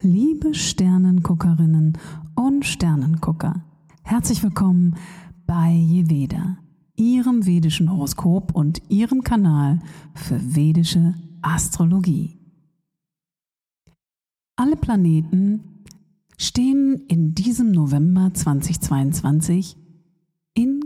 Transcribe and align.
Liebe 0.00 0.54
Sternenguckerinnen 0.54 1.98
und 2.36 2.64
Sternengucker, 2.64 3.64
herzlich 4.04 4.42
willkommen 4.42 4.94
bei 5.46 5.72
Jeveda, 5.72 6.58
Ihrem 6.96 7.44
vedischen 7.44 7.90
Horoskop 7.90 8.54
und 8.54 8.80
Ihrem 8.88 9.22
Kanal 9.22 9.80
für 10.26 10.56
vedische 10.56 11.14
Astrologie. 11.40 12.36
Alle 14.56 14.74
Planeten 14.74 15.84
stehen 16.36 17.04
in 17.06 17.34
diesem 17.34 17.70
November 17.70 18.32
2022 18.34 19.76
in 20.54 20.80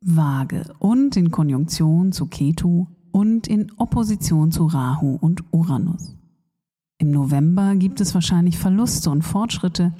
Waage 0.00 0.72
und 0.78 1.14
in 1.16 1.30
Konjunktion 1.30 2.12
zu 2.12 2.24
Ketu 2.26 2.86
und 3.12 3.48
in 3.48 3.70
Opposition 3.76 4.50
zu 4.50 4.64
Rahu 4.64 5.18
und 5.20 5.44
Uranus. 5.52 6.16
Im 6.96 7.10
November 7.10 7.76
gibt 7.76 8.00
es 8.00 8.14
wahrscheinlich 8.14 8.56
Verluste 8.56 9.10
und 9.10 9.22
Fortschritte, 9.22 9.92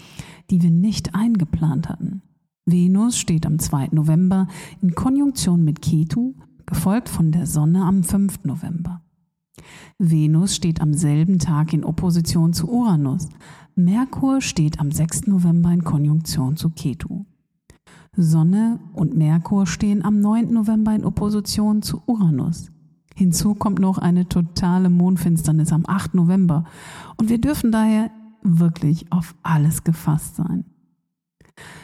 die 0.49 0.63
wir 0.63 0.71
nicht 0.71 1.15
eingeplant 1.15 1.91
hatten. 1.91 2.23
Venus 2.65 3.19
steht 3.19 3.45
am 3.45 3.59
2. 3.59 3.89
November 3.93 4.49
in 4.81 4.95
Konjunktion 4.95 5.65
mit 5.65 5.83
Ketu, 5.83 6.35
gefolgt 6.67 7.09
von 7.09 7.33
der 7.33 7.47
Sonne 7.47 7.85
am 7.85 8.03
5. 8.03 8.45
November. 8.45 9.03
Venus 9.99 10.55
steht 10.55 10.81
am 10.81 10.95
selben 10.95 11.39
Tag 11.39 11.73
in 11.73 11.85
Opposition 11.85 12.53
zu 12.53 12.71
Uranus. 12.71 13.29
Merkur 13.75 14.41
steht 14.41 14.81
am 14.81 14.91
6. 14.91 15.27
November 15.27 15.71
in 15.73 15.85
Konjunktion 15.85 16.57
zu 16.57 16.71
Ketu. 16.71 17.25
Sonne 18.17 18.81
und 18.95 19.17
Merkur 19.17 19.67
stehen 19.67 20.05
am 20.05 20.21
9. 20.21 20.53
November 20.53 20.95
in 20.95 21.05
Opposition 21.05 21.83
zu 21.83 22.03
Uranus. 22.07 22.71
Hinzu 23.15 23.55
kommt 23.55 23.79
noch 23.79 23.99
eine 23.99 24.29
totale 24.29 24.89
Mondfinsternis 24.89 25.73
am 25.73 25.85
8. 25.87 26.15
November 26.15 26.65
und 27.17 27.29
wir 27.29 27.41
dürfen 27.41 27.71
daher 27.71 28.11
wirklich 28.43 29.13
auf 29.13 29.35
alles 29.43 29.85
gefasst 29.85 30.37
sein. 30.37 30.65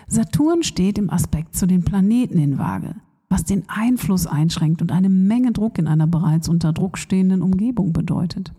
Saturn 0.08 0.62
steht 0.62 0.98
im 0.98 1.10
Aspekt 1.10 1.54
zu 1.54 1.66
den 1.66 1.84
Planeten 1.84 2.38
in 2.38 2.58
Waage, 2.58 2.96
was 3.28 3.44
den 3.44 3.64
Einfluss 3.68 4.26
einschränkt 4.26 4.82
und 4.82 4.92
eine 4.92 5.08
Menge 5.08 5.52
Druck 5.52 5.78
in 5.78 5.88
einer 5.88 6.06
bereits 6.06 6.48
unter 6.48 6.72
Druck 6.72 6.98
stehenden 6.98 7.42
Umgebung 7.42 7.92
bedeutet. 7.92 8.52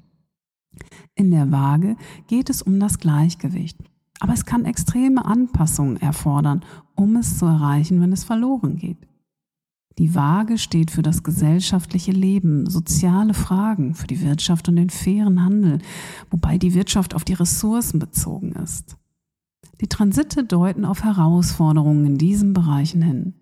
In 1.15 1.31
der 1.31 1.51
Waage 1.51 1.95
geht 2.27 2.49
es 2.49 2.61
um 2.61 2.79
das 2.79 2.99
Gleichgewicht, 2.99 3.77
aber 4.19 4.33
es 4.33 4.45
kann 4.45 4.65
extreme 4.65 5.25
Anpassungen 5.25 5.97
erfordern, 5.97 6.63
um 6.95 7.15
es 7.15 7.37
zu 7.37 7.45
erreichen, 7.45 8.01
wenn 8.01 8.11
es 8.11 8.23
verloren 8.23 8.77
geht. 8.77 8.97
Die 9.97 10.13
Waage 10.13 10.59
steht 10.59 10.91
für 10.91 11.01
das 11.01 11.23
gesellschaftliche 11.23 12.11
Leben, 12.11 12.69
soziale 12.69 13.33
Fragen, 13.33 13.95
für 13.95 14.05
die 14.05 14.21
Wirtschaft 14.21 14.69
und 14.69 14.75
den 14.75 14.91
fairen 14.91 15.43
Handel, 15.43 15.79
wobei 16.29 16.59
die 16.59 16.75
Wirtschaft 16.75 17.15
auf 17.15 17.23
die 17.23 17.33
Ressourcen 17.33 17.97
bezogen 17.97 18.51
ist. 18.51 18.95
Die 19.81 19.87
Transite 19.87 20.43
deuten 20.43 20.85
auf 20.85 21.03
Herausforderungen 21.03 22.05
in 22.05 22.17
diesen 22.17 22.53
Bereichen 22.53 23.01
hin. 23.01 23.33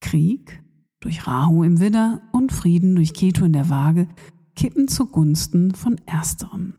Krieg 0.00 0.62
durch 1.00 1.26
Rahu 1.26 1.62
im 1.62 1.80
Widder 1.80 2.22
und 2.32 2.52
Frieden 2.52 2.96
durch 2.96 3.14
Ketu 3.14 3.44
in 3.44 3.52
der 3.52 3.68
Waage 3.68 4.08
kippen 4.56 4.88
zugunsten 4.88 5.74
von 5.74 5.96
ersterem. 6.06 6.74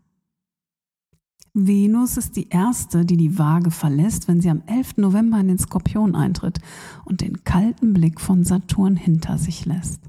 Venus 1.53 2.17
ist 2.17 2.35
die 2.35 2.49
erste, 2.49 3.05
die 3.05 3.17
die 3.17 3.37
Waage 3.37 3.71
verlässt, 3.71 4.27
wenn 4.27 4.41
sie 4.41 4.49
am 4.49 4.61
11. 4.65 4.97
November 4.97 5.39
in 5.39 5.47
den 5.47 5.57
Skorpion 5.57 6.15
eintritt 6.15 6.59
und 7.05 7.21
den 7.21 7.43
kalten 7.43 7.93
Blick 7.93 8.21
von 8.21 8.43
Saturn 8.43 8.95
hinter 8.95 9.37
sich 9.37 9.65
lässt. 9.65 10.01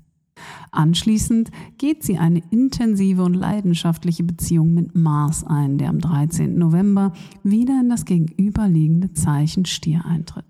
Anschließend 0.70 1.50
geht 1.78 2.02
sie 2.02 2.18
eine 2.18 2.42
intensive 2.50 3.22
und 3.22 3.34
leidenschaftliche 3.34 4.24
Beziehung 4.24 4.74
mit 4.74 4.94
Mars 4.94 5.44
ein, 5.44 5.78
der 5.78 5.88
am 5.88 5.98
13. 5.98 6.56
November 6.56 7.12
wieder 7.42 7.80
in 7.80 7.88
das 7.88 8.04
gegenüberliegende 8.04 9.12
Zeichen 9.12 9.64
Stier 9.64 10.04
eintritt. 10.04 10.49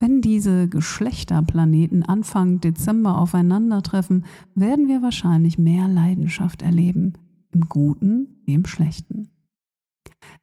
Wenn 0.00 0.20
diese 0.20 0.68
Geschlechterplaneten 0.68 2.04
Anfang 2.04 2.60
Dezember 2.60 3.18
aufeinandertreffen, 3.18 4.24
werden 4.54 4.86
wir 4.86 5.02
wahrscheinlich 5.02 5.58
mehr 5.58 5.88
Leidenschaft 5.88 6.62
erleben, 6.62 7.14
im 7.50 7.62
Guten 7.68 8.40
wie 8.44 8.54
im 8.54 8.64
Schlechten. 8.64 9.30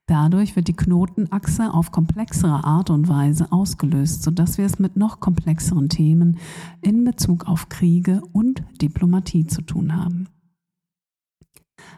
Dadurch 0.07 0.55
wird 0.55 0.67
die 0.67 0.75
Knotenachse 0.75 1.73
auf 1.73 1.91
komplexere 1.91 2.63
Art 2.63 2.89
und 2.89 3.07
Weise 3.07 3.51
ausgelöst, 3.51 4.23
sodass 4.23 4.57
wir 4.57 4.65
es 4.65 4.77
mit 4.77 4.97
noch 4.97 5.19
komplexeren 5.19 5.89
Themen 5.89 6.37
in 6.81 7.03
Bezug 7.05 7.47
auf 7.47 7.69
Kriege 7.69 8.21
und 8.33 8.63
Diplomatie 8.81 9.47
zu 9.47 9.61
tun 9.61 9.95
haben. 9.95 10.27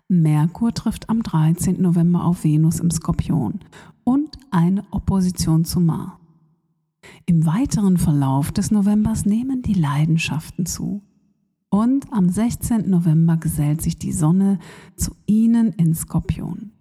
Merkur 0.07 0.73
trifft 0.73 1.09
am 1.09 1.23
13. 1.23 1.81
November 1.81 2.23
auf 2.23 2.43
Venus 2.43 2.79
im 2.79 2.91
Skorpion 2.91 3.59
und 4.03 4.37
eine 4.51 4.83
Opposition 4.91 5.65
zu 5.65 5.79
Mars. 5.79 6.26
Im 7.25 7.45
weiteren 7.45 7.97
Verlauf 7.97 8.51
des 8.51 8.71
Novembers 8.71 9.25
nehmen 9.25 9.61
die 9.61 9.73
Leidenschaften 9.73 10.65
zu. 10.65 11.03
Und 11.69 12.11
am 12.13 12.29
16. 12.29 12.89
November 12.89 13.37
gesellt 13.37 13.81
sich 13.81 13.99
die 13.99 14.13
Sonne 14.13 14.59
zu 14.95 15.11
ihnen 15.25 15.73
in 15.73 15.93
Skorpion. 15.93 16.71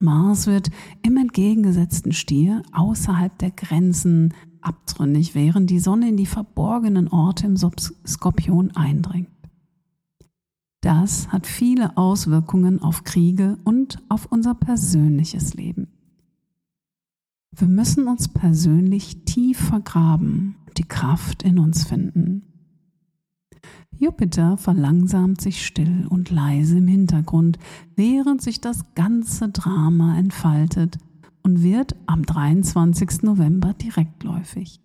Mars 0.00 0.46
wird 0.46 0.70
im 1.02 1.16
entgegengesetzten 1.16 2.12
Stier 2.12 2.62
außerhalb 2.72 3.38
der 3.38 3.52
Grenzen 3.52 4.34
abtrünnig, 4.60 5.34
während 5.34 5.70
die 5.70 5.78
Sonne 5.78 6.08
in 6.08 6.16
die 6.16 6.26
verborgenen 6.26 7.08
Orte 7.08 7.46
im 7.46 7.56
Skorpion 7.56 8.72
eindringt. 8.72 9.28
Das 10.80 11.28
hat 11.28 11.46
viele 11.46 11.96
Auswirkungen 11.96 12.82
auf 12.82 13.04
Kriege 13.04 13.56
und 13.64 14.02
auf 14.10 14.26
unser 14.26 14.54
persönliches 14.54 15.54
Leben. 15.54 15.93
Wir 17.56 17.68
müssen 17.68 18.08
uns 18.08 18.26
persönlich 18.26 19.24
tief 19.24 19.58
vergraben 19.58 20.56
und 20.66 20.78
die 20.78 20.88
Kraft 20.88 21.44
in 21.44 21.60
uns 21.60 21.84
finden. 21.84 22.42
Jupiter 23.96 24.56
verlangsamt 24.56 25.40
sich 25.40 25.64
still 25.64 26.06
und 26.08 26.30
leise 26.30 26.78
im 26.78 26.88
Hintergrund, 26.88 27.58
während 27.94 28.42
sich 28.42 28.60
das 28.60 28.84
ganze 28.96 29.50
Drama 29.50 30.18
entfaltet 30.18 30.98
und 31.44 31.62
wird 31.62 31.94
am 32.06 32.24
23. 32.24 33.22
November 33.22 33.72
direktläufig. 33.74 34.80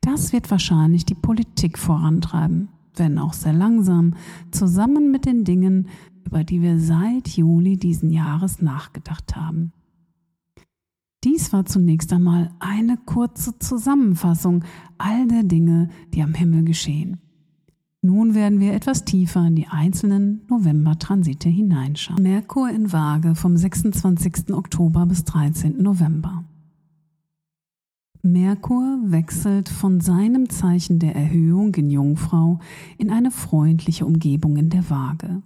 Das 0.00 0.32
wird 0.32 0.48
wahrscheinlich 0.52 1.04
die 1.04 1.16
Politik 1.16 1.78
vorantreiben, 1.78 2.68
wenn 2.94 3.18
auch 3.18 3.32
sehr 3.32 3.52
langsam, 3.52 4.14
zusammen 4.52 5.10
mit 5.10 5.24
den 5.24 5.42
Dingen, 5.42 5.88
über 6.24 6.44
die 6.44 6.62
wir 6.62 6.78
seit 6.78 7.28
Juli 7.28 7.76
diesen 7.76 8.10
Jahres 8.10 8.62
nachgedacht 8.62 9.34
haben. 9.34 9.72
Dies 11.36 11.52
war 11.52 11.66
zunächst 11.66 12.14
einmal 12.14 12.50
eine 12.60 12.96
kurze 12.96 13.58
Zusammenfassung 13.58 14.64
all 14.96 15.28
der 15.28 15.42
Dinge, 15.42 15.90
die 16.14 16.22
am 16.22 16.32
Himmel 16.32 16.64
geschehen. 16.64 17.18
Nun 18.00 18.34
werden 18.34 18.58
wir 18.58 18.72
etwas 18.72 19.04
tiefer 19.04 19.46
in 19.46 19.54
die 19.54 19.66
einzelnen 19.66 20.46
November-Transite 20.48 21.50
hineinschauen. 21.50 22.22
Merkur 22.22 22.70
in 22.70 22.90
Waage 22.90 23.34
vom 23.34 23.54
26. 23.54 24.54
Oktober 24.54 25.04
bis 25.04 25.24
13. 25.24 25.82
November. 25.82 26.44
Merkur 28.22 29.00
wechselt 29.04 29.68
von 29.68 30.00
seinem 30.00 30.48
Zeichen 30.48 31.00
der 31.00 31.16
Erhöhung 31.16 31.74
in 31.74 31.90
Jungfrau 31.90 32.60
in 32.96 33.10
eine 33.10 33.30
freundliche 33.30 34.06
Umgebung 34.06 34.56
in 34.56 34.70
der 34.70 34.88
Waage. 34.88 35.42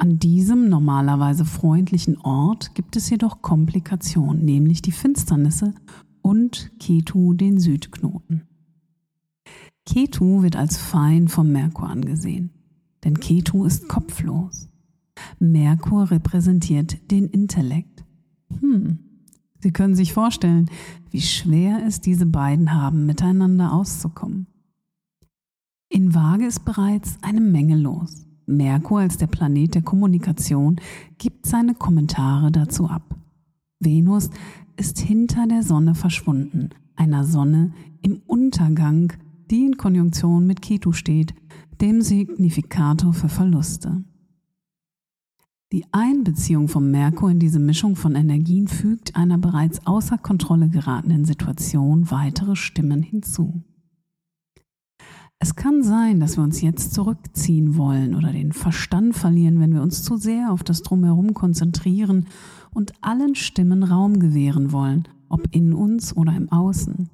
An 0.00 0.18
diesem 0.18 0.70
normalerweise 0.70 1.44
freundlichen 1.44 2.16
Ort 2.22 2.74
gibt 2.74 2.96
es 2.96 3.10
jedoch 3.10 3.42
Komplikationen, 3.42 4.46
nämlich 4.46 4.80
die 4.80 4.92
Finsternisse 4.92 5.74
und 6.22 6.72
Ketu 6.80 7.34
den 7.34 7.60
Südknoten. 7.60 8.48
Ketu 9.84 10.42
wird 10.42 10.56
als 10.56 10.78
Feind 10.78 11.30
vom 11.30 11.52
Merkur 11.52 11.90
angesehen, 11.90 12.48
denn 13.04 13.20
Ketu 13.20 13.66
ist 13.66 13.90
kopflos. 13.90 14.70
Merkur 15.38 16.10
repräsentiert 16.10 17.10
den 17.10 17.26
Intellekt. 17.26 18.02
Hm, 18.58 19.00
Sie 19.58 19.70
können 19.70 19.94
sich 19.94 20.14
vorstellen, 20.14 20.70
wie 21.10 21.20
schwer 21.20 21.84
es 21.86 22.00
diese 22.00 22.24
beiden 22.24 22.72
haben, 22.72 23.04
miteinander 23.04 23.74
auszukommen. 23.74 24.46
In 25.90 26.14
Waage 26.14 26.46
ist 26.46 26.64
bereits 26.64 27.18
eine 27.20 27.42
Menge 27.42 27.76
los. 27.76 28.29
Merkur 28.50 29.00
als 29.00 29.16
der 29.16 29.26
Planet 29.26 29.74
der 29.76 29.82
Kommunikation 29.82 30.76
gibt 31.18 31.46
seine 31.46 31.74
Kommentare 31.74 32.50
dazu 32.50 32.88
ab. 32.88 33.16
Venus 33.78 34.30
ist 34.76 34.98
hinter 34.98 35.46
der 35.46 35.62
Sonne 35.62 35.94
verschwunden, 35.94 36.70
einer 36.96 37.24
Sonne 37.24 37.72
im 38.02 38.20
Untergang 38.26 39.12
die 39.50 39.64
in 39.66 39.76
Konjunktion 39.76 40.46
mit 40.46 40.62
Ketu 40.62 40.92
steht, 40.92 41.34
dem 41.80 42.02
Signifikator 42.02 43.12
für 43.12 43.28
Verluste. 43.28 44.04
Die 45.72 45.84
Einbeziehung 45.92 46.68
von 46.68 46.90
Merkur 46.90 47.30
in 47.30 47.38
diese 47.38 47.60
Mischung 47.60 47.94
von 47.94 48.14
Energien 48.14 48.66
fügt 48.68 49.16
einer 49.16 49.38
bereits 49.38 49.86
außer 49.86 50.18
Kontrolle 50.18 50.68
geratenen 50.68 51.24
Situation 51.24 52.10
weitere 52.10 52.56
Stimmen 52.56 53.02
hinzu. 53.02 53.62
Es 55.42 55.56
kann 55.56 55.82
sein, 55.82 56.20
dass 56.20 56.36
wir 56.36 56.44
uns 56.44 56.60
jetzt 56.60 56.92
zurückziehen 56.92 57.78
wollen 57.78 58.14
oder 58.14 58.30
den 58.30 58.52
Verstand 58.52 59.16
verlieren, 59.16 59.58
wenn 59.58 59.72
wir 59.72 59.80
uns 59.80 60.02
zu 60.02 60.18
sehr 60.18 60.52
auf 60.52 60.62
das 60.62 60.82
Drumherum 60.82 61.32
konzentrieren 61.32 62.26
und 62.74 62.92
allen 63.00 63.34
Stimmen 63.34 63.82
Raum 63.82 64.20
gewähren 64.20 64.70
wollen, 64.70 65.08
ob 65.30 65.48
in 65.54 65.72
uns 65.72 66.14
oder 66.14 66.36
im 66.36 66.52
Außen. 66.52 67.08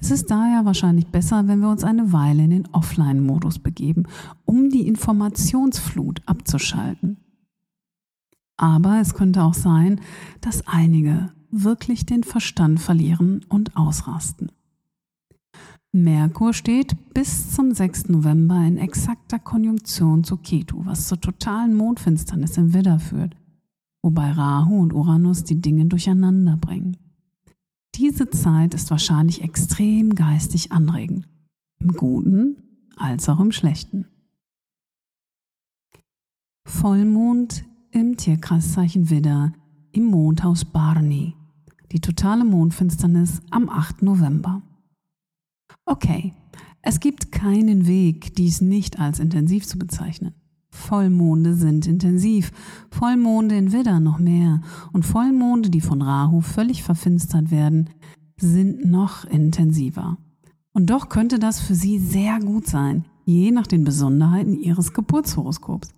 Es 0.00 0.12
ist 0.12 0.30
daher 0.30 0.64
wahrscheinlich 0.64 1.08
besser, 1.08 1.48
wenn 1.48 1.58
wir 1.58 1.68
uns 1.68 1.82
eine 1.82 2.12
Weile 2.12 2.44
in 2.44 2.50
den 2.50 2.68
Offline-Modus 2.68 3.58
begeben, 3.58 4.04
um 4.44 4.70
die 4.70 4.86
Informationsflut 4.86 6.22
abzuschalten. 6.26 7.16
Aber 8.56 9.00
es 9.00 9.14
könnte 9.14 9.42
auch 9.42 9.54
sein, 9.54 10.00
dass 10.40 10.66
einige 10.68 11.32
wirklich 11.50 12.06
den 12.06 12.22
Verstand 12.22 12.78
verlieren 12.78 13.44
und 13.48 13.76
ausrasten. 13.76 14.52
Merkur 15.96 16.52
steht 16.52 17.14
bis 17.14 17.54
zum 17.54 17.72
6. 17.72 18.10
November 18.10 18.62
in 18.66 18.76
exakter 18.76 19.38
Konjunktion 19.38 20.24
zu 20.24 20.36
Ketu, 20.36 20.84
was 20.84 21.08
zur 21.08 21.18
totalen 21.18 21.74
Mondfinsternis 21.74 22.58
im 22.58 22.74
Widder 22.74 22.98
führt, 22.98 23.34
wobei 24.02 24.30
Rahu 24.30 24.78
und 24.78 24.92
Uranus 24.92 25.44
die 25.44 25.58
Dinge 25.58 25.86
durcheinander 25.86 26.58
bringen. 26.58 26.98
Diese 27.94 28.28
Zeit 28.28 28.74
ist 28.74 28.90
wahrscheinlich 28.90 29.40
extrem 29.40 30.14
geistig 30.14 30.70
anregend, 30.70 31.26
im 31.78 31.92
Guten 31.92 32.58
als 32.96 33.30
auch 33.30 33.40
im 33.40 33.50
Schlechten. 33.50 34.04
Vollmond 36.68 37.64
im 37.90 38.18
Tierkreiszeichen 38.18 39.08
Widder 39.08 39.54
im 39.92 40.04
Mondhaus 40.04 40.66
Barney. 40.66 41.34
Die 41.92 42.00
totale 42.00 42.44
Mondfinsternis 42.44 43.40
am 43.50 43.70
8. 43.70 44.02
November. 44.02 44.60
Okay, 45.88 46.34
es 46.82 46.98
gibt 46.98 47.30
keinen 47.30 47.86
Weg, 47.86 48.34
dies 48.34 48.60
nicht 48.60 48.98
als 48.98 49.20
intensiv 49.20 49.66
zu 49.66 49.78
bezeichnen. 49.78 50.34
Vollmonde 50.68 51.54
sind 51.54 51.86
intensiv, 51.86 52.50
Vollmonde 52.90 53.56
in 53.56 53.72
Widder 53.72 54.00
noch 54.00 54.18
mehr 54.18 54.60
und 54.92 55.06
Vollmonde, 55.06 55.70
die 55.70 55.80
von 55.80 56.02
Rahu 56.02 56.40
völlig 56.40 56.82
verfinstert 56.82 57.52
werden, 57.52 57.90
sind 58.36 58.84
noch 58.84 59.24
intensiver. 59.24 60.18
Und 60.72 60.90
doch 60.90 61.08
könnte 61.08 61.38
das 61.38 61.60
für 61.60 61.76
Sie 61.76 62.00
sehr 62.00 62.40
gut 62.40 62.66
sein, 62.66 63.04
je 63.24 63.52
nach 63.52 63.68
den 63.68 63.84
Besonderheiten 63.84 64.58
Ihres 64.58 64.92
Geburtshoroskops. 64.92 65.94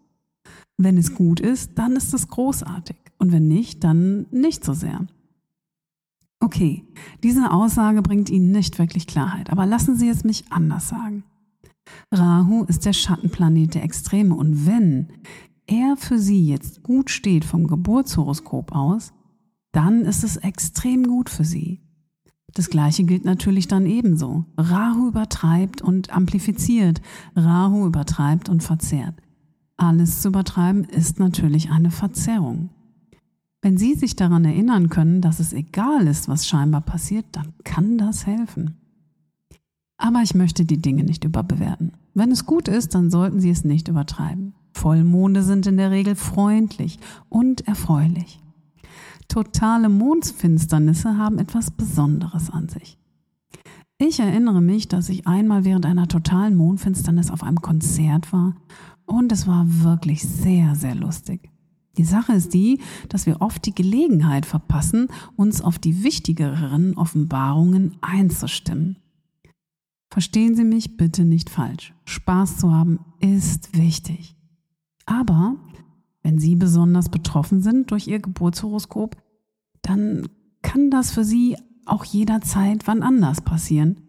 Wenn 0.76 0.98
es 0.98 1.14
gut 1.14 1.40
ist, 1.40 1.72
dann 1.76 1.96
ist 1.96 2.12
es 2.12 2.28
großartig 2.28 2.96
und 3.18 3.32
wenn 3.32 3.48
nicht, 3.48 3.82
dann 3.84 4.26
nicht 4.30 4.64
so 4.64 4.74
sehr. 4.74 5.06
Okay, 6.40 6.84
diese 7.22 7.50
Aussage 7.50 8.00
bringt 8.02 8.30
Ihnen 8.30 8.52
nicht 8.52 8.78
wirklich 8.78 9.06
Klarheit, 9.06 9.50
aber 9.50 9.66
lassen 9.66 9.96
Sie 9.96 10.08
es 10.08 10.24
mich 10.24 10.44
anders 10.50 10.88
sagen. 10.88 11.24
Rahu 12.12 12.64
ist 12.64 12.84
der 12.84 12.92
Schattenplanet 12.92 13.74
der 13.74 13.82
Extreme 13.82 14.34
und 14.34 14.66
wenn 14.66 15.08
er 15.66 15.96
für 15.96 16.18
Sie 16.18 16.46
jetzt 16.46 16.82
gut 16.82 17.10
steht 17.10 17.44
vom 17.44 17.66
Geburtshoroskop 17.66 18.74
aus, 18.74 19.12
dann 19.72 20.02
ist 20.02 20.24
es 20.24 20.36
extrem 20.36 21.04
gut 21.04 21.28
für 21.28 21.44
Sie. 21.44 21.80
Das 22.54 22.70
gleiche 22.70 23.04
gilt 23.04 23.24
natürlich 23.24 23.68
dann 23.68 23.86
ebenso. 23.86 24.46
Rahu 24.56 25.08
übertreibt 25.08 25.82
und 25.82 26.10
amplifiziert, 26.10 27.00
Rahu 27.36 27.86
übertreibt 27.86 28.48
und 28.48 28.62
verzerrt. 28.62 29.14
Alles 29.76 30.22
zu 30.22 30.28
übertreiben 30.28 30.84
ist 30.84 31.18
natürlich 31.18 31.70
eine 31.70 31.90
Verzerrung. 31.90 32.70
Wenn 33.60 33.76
Sie 33.76 33.94
sich 33.94 34.14
daran 34.14 34.44
erinnern 34.44 34.88
können, 34.88 35.20
dass 35.20 35.40
es 35.40 35.52
egal 35.52 36.06
ist, 36.06 36.28
was 36.28 36.46
scheinbar 36.46 36.80
passiert, 36.80 37.26
dann 37.32 37.54
kann 37.64 37.98
das 37.98 38.26
helfen. 38.26 38.76
Aber 39.96 40.22
ich 40.22 40.34
möchte 40.34 40.64
die 40.64 40.80
Dinge 40.80 41.02
nicht 41.02 41.24
überbewerten. 41.24 41.92
Wenn 42.14 42.30
es 42.30 42.46
gut 42.46 42.68
ist, 42.68 42.94
dann 42.94 43.10
sollten 43.10 43.40
Sie 43.40 43.50
es 43.50 43.64
nicht 43.64 43.88
übertreiben. 43.88 44.54
Vollmonde 44.72 45.42
sind 45.42 45.66
in 45.66 45.76
der 45.76 45.90
Regel 45.90 46.14
freundlich 46.14 47.00
und 47.28 47.66
erfreulich. 47.66 48.40
Totale 49.26 49.88
Mondfinsternisse 49.88 51.18
haben 51.18 51.38
etwas 51.38 51.72
Besonderes 51.72 52.50
an 52.50 52.68
sich. 52.68 52.96
Ich 53.98 54.20
erinnere 54.20 54.60
mich, 54.60 54.86
dass 54.86 55.08
ich 55.08 55.26
einmal 55.26 55.64
während 55.64 55.84
einer 55.84 56.06
totalen 56.06 56.54
Mondfinsternis 56.54 57.32
auf 57.32 57.42
einem 57.42 57.60
Konzert 57.60 58.32
war 58.32 58.54
und 59.04 59.32
es 59.32 59.48
war 59.48 59.64
wirklich 59.82 60.22
sehr, 60.22 60.76
sehr 60.76 60.94
lustig. 60.94 61.50
Die 61.98 62.04
Sache 62.04 62.32
ist 62.32 62.54
die, 62.54 62.80
dass 63.08 63.26
wir 63.26 63.40
oft 63.40 63.66
die 63.66 63.74
Gelegenheit 63.74 64.46
verpassen, 64.46 65.08
uns 65.36 65.60
auf 65.60 65.78
die 65.78 66.04
wichtigeren 66.04 66.96
Offenbarungen 66.96 67.96
einzustimmen. 68.00 68.98
Verstehen 70.10 70.54
Sie 70.54 70.64
mich 70.64 70.96
bitte 70.96 71.24
nicht 71.24 71.50
falsch. 71.50 71.92
Spaß 72.04 72.58
zu 72.58 72.72
haben 72.72 73.00
ist 73.20 73.76
wichtig. 73.76 74.36
Aber 75.04 75.56
wenn 76.22 76.38
Sie 76.38 76.54
besonders 76.54 77.08
betroffen 77.08 77.60
sind 77.62 77.90
durch 77.90 78.06
Ihr 78.06 78.20
Geburtshoroskop, 78.20 79.16
dann 79.82 80.28
kann 80.62 80.90
das 80.90 81.10
für 81.10 81.24
Sie 81.24 81.56
auch 81.84 82.04
jederzeit 82.04 82.86
wann 82.86 83.02
anders 83.02 83.40
passieren. 83.40 84.00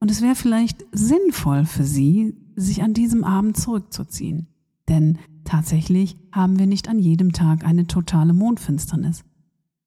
Und 0.00 0.10
es 0.10 0.20
wäre 0.20 0.34
vielleicht 0.34 0.84
sinnvoll 0.92 1.64
für 1.64 1.84
Sie, 1.84 2.36
sich 2.56 2.82
an 2.82 2.92
diesem 2.92 3.24
Abend 3.24 3.56
zurückzuziehen. 3.56 4.48
Denn 4.88 5.18
tatsächlich 5.48 6.16
haben 6.30 6.58
wir 6.58 6.66
nicht 6.66 6.88
an 6.88 6.98
jedem 6.98 7.32
Tag 7.32 7.64
eine 7.64 7.86
totale 7.86 8.32
Mondfinsternis. 8.32 9.24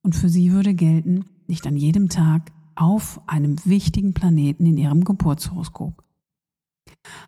Und 0.04 0.16
für 0.16 0.30
Sie 0.30 0.52
würde 0.52 0.74
gelten, 0.74 1.26
nicht 1.48 1.68
an 1.68 1.78
jedem 1.78 2.10
Tag 2.10 2.52
auf 2.76 3.22
einem 3.28 3.58
wichtigen 3.66 4.14
Planeten 4.14 4.66
in 4.66 4.78
ihrem 4.78 5.04
Geburtshoroskop. 5.04 6.04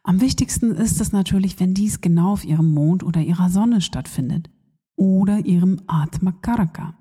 Am 0.04 0.20
wichtigsten 0.20 0.72
ist 0.72 1.00
es 1.00 1.12
natürlich, 1.12 1.60
wenn 1.60 1.74
dies 1.74 2.02
genau 2.02 2.34
auf 2.34 2.46
ihrem 2.46 2.74
Mond 2.74 3.04
oder 3.04 3.22
ihrer 3.22 3.50
Sonne 3.50 3.82
stattfindet 3.82 4.50
oder 4.96 5.46
ihrem 5.46 5.82
Atma 5.88 6.32
Karaka. 6.32 6.96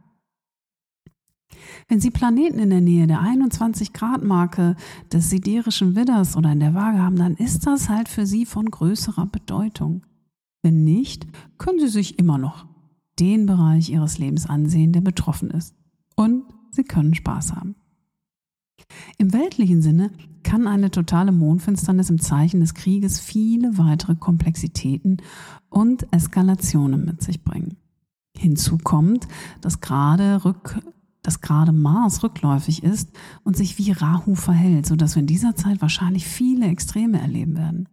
Wenn 1.88 2.00
Sie 2.00 2.10
Planeten 2.10 2.58
in 2.58 2.70
der 2.70 2.80
Nähe 2.80 3.06
der 3.06 3.20
21 3.20 3.92
Grad 3.92 4.22
Marke 4.22 4.76
des 5.12 5.30
siderischen 5.30 5.96
Widders 5.96 6.36
oder 6.36 6.52
in 6.52 6.60
der 6.60 6.74
Waage 6.74 6.98
haben, 6.98 7.16
dann 7.16 7.36
ist 7.36 7.66
das 7.66 7.88
halt 7.88 8.08
für 8.08 8.26
Sie 8.26 8.46
von 8.46 8.70
größerer 8.70 9.26
Bedeutung. 9.26 10.02
Wenn 10.62 10.84
nicht, 10.84 11.26
können 11.58 11.80
Sie 11.80 11.88
sich 11.88 12.18
immer 12.18 12.38
noch 12.38 12.66
den 13.18 13.46
Bereich 13.46 13.90
Ihres 13.90 14.18
Lebens 14.18 14.46
ansehen, 14.46 14.92
der 14.92 15.00
betroffen 15.00 15.50
ist. 15.50 15.74
Und 16.16 16.44
Sie 16.70 16.84
können 16.84 17.14
Spaß 17.14 17.52
haben. 17.52 17.74
Im 19.18 19.32
weltlichen 19.32 19.82
Sinne 19.82 20.10
kann 20.42 20.66
eine 20.66 20.90
totale 20.90 21.32
Mondfinsternis 21.32 22.10
im 22.10 22.20
Zeichen 22.20 22.60
des 22.60 22.74
Krieges 22.74 23.20
viele 23.20 23.78
weitere 23.78 24.16
Komplexitäten 24.16 25.18
und 25.68 26.12
Eskalationen 26.12 27.04
mit 27.04 27.22
sich 27.22 27.42
bringen. 27.42 27.76
Hinzu 28.36 28.78
kommt, 28.78 29.28
dass 29.60 29.80
gerade, 29.80 30.44
rück, 30.44 30.80
dass 31.22 31.40
gerade 31.40 31.72
Mars 31.72 32.22
rückläufig 32.22 32.82
ist 32.82 33.10
und 33.44 33.56
sich 33.56 33.78
wie 33.78 33.92
Rahu 33.92 34.34
verhält, 34.34 34.86
sodass 34.86 35.14
wir 35.14 35.20
in 35.20 35.26
dieser 35.26 35.54
Zeit 35.54 35.80
wahrscheinlich 35.80 36.26
viele 36.26 36.66
Extreme 36.66 37.20
erleben 37.20 37.56
werden. 37.56 37.88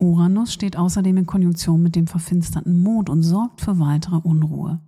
Uranus 0.00 0.52
steht 0.52 0.76
außerdem 0.76 1.18
in 1.18 1.26
Konjunktion 1.26 1.82
mit 1.82 1.94
dem 1.94 2.06
verfinsterten 2.06 2.82
Mond 2.82 3.10
und 3.10 3.22
sorgt 3.22 3.60
für 3.60 3.78
weitere 3.78 4.16
Unruhe. 4.16 4.80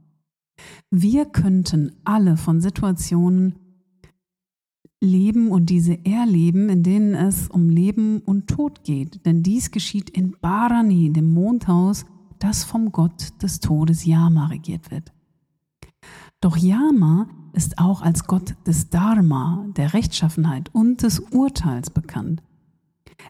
Wir 0.90 1.26
könnten 1.26 1.92
alle 2.04 2.36
von 2.36 2.60
Situationen 2.60 3.54
leben 5.00 5.50
und 5.50 5.68
diese 5.68 6.04
erleben, 6.04 6.68
in 6.68 6.82
denen 6.82 7.14
es 7.14 7.48
um 7.48 7.68
Leben 7.68 8.20
und 8.20 8.46
Tod 8.46 8.84
geht. 8.84 9.26
Denn 9.26 9.42
dies 9.42 9.70
geschieht 9.70 10.08
in 10.10 10.36
Barani, 10.40 11.12
dem 11.12 11.32
Mondhaus, 11.32 12.06
das 12.38 12.64
vom 12.64 12.92
Gott 12.92 13.42
des 13.42 13.60
Todes 13.60 14.04
Yama 14.04 14.46
regiert 14.46 14.90
wird. 14.90 15.12
Doch 16.40 16.56
Yama 16.56 17.28
ist 17.52 17.78
auch 17.78 18.02
als 18.02 18.24
Gott 18.24 18.54
des 18.66 18.90
Dharma, 18.90 19.66
der 19.76 19.92
Rechtschaffenheit 19.92 20.74
und 20.74 21.02
des 21.02 21.20
Urteils 21.20 21.90
bekannt. 21.90 22.42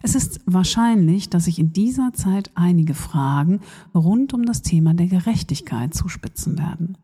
Es 0.01 0.15
ist 0.15 0.41
wahrscheinlich, 0.45 1.29
dass 1.29 1.45
sich 1.45 1.59
in 1.59 1.73
dieser 1.73 2.13
Zeit 2.13 2.51
einige 2.55 2.93
Fragen 2.93 3.61
rund 3.93 4.33
um 4.33 4.45
das 4.45 4.61
Thema 4.61 4.93
der 4.93 5.07
Gerechtigkeit 5.07 5.93
zuspitzen 5.93 6.57
werden. 6.57 6.97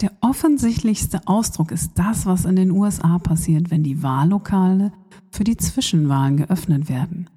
Der 0.00 0.12
offensichtlichste 0.20 1.26
Ausdruck 1.26 1.70
ist 1.70 1.92
das, 1.94 2.26
was 2.26 2.44
in 2.44 2.56
den 2.56 2.70
USA 2.70 3.18
passiert, 3.18 3.70
wenn 3.70 3.82
die 3.82 4.02
Wahllokale 4.02 4.92
für 5.30 5.44
die 5.44 5.56
Zwischenwahlen 5.56 6.36
geöffnet 6.36 6.88
werden. 6.88 7.30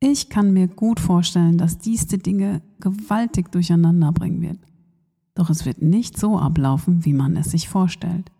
Ich 0.00 0.28
kann 0.28 0.52
mir 0.52 0.68
gut 0.68 1.00
vorstellen, 1.00 1.58
dass 1.58 1.78
dies 1.78 2.06
die 2.06 2.18
Dinge 2.18 2.62
gewaltig 2.80 3.50
durcheinander 3.52 4.12
bringen 4.12 4.42
wird. 4.42 4.58
Doch 5.34 5.50
es 5.50 5.64
wird 5.64 5.82
nicht 5.82 6.18
so 6.18 6.38
ablaufen, 6.38 7.04
wie 7.04 7.12
man 7.12 7.36
es 7.36 7.50
sich 7.50 7.68
vorstellt. 7.68 8.30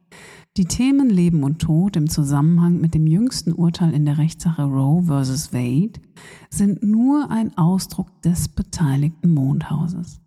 Die 0.56 0.64
Themen 0.64 1.10
Leben 1.10 1.42
und 1.42 1.58
Tod 1.58 1.96
im 1.96 2.08
Zusammenhang 2.08 2.80
mit 2.80 2.94
dem 2.94 3.06
jüngsten 3.06 3.52
Urteil 3.52 3.92
in 3.92 4.06
der 4.06 4.16
Rechtssache 4.16 4.62
Roe 4.62 5.02
vs. 5.02 5.52
Wade 5.52 6.00
sind 6.48 6.82
nur 6.82 7.30
ein 7.30 7.56
Ausdruck 7.58 8.22
des 8.22 8.48
beteiligten 8.48 9.34
Mondhauses. 9.34 10.20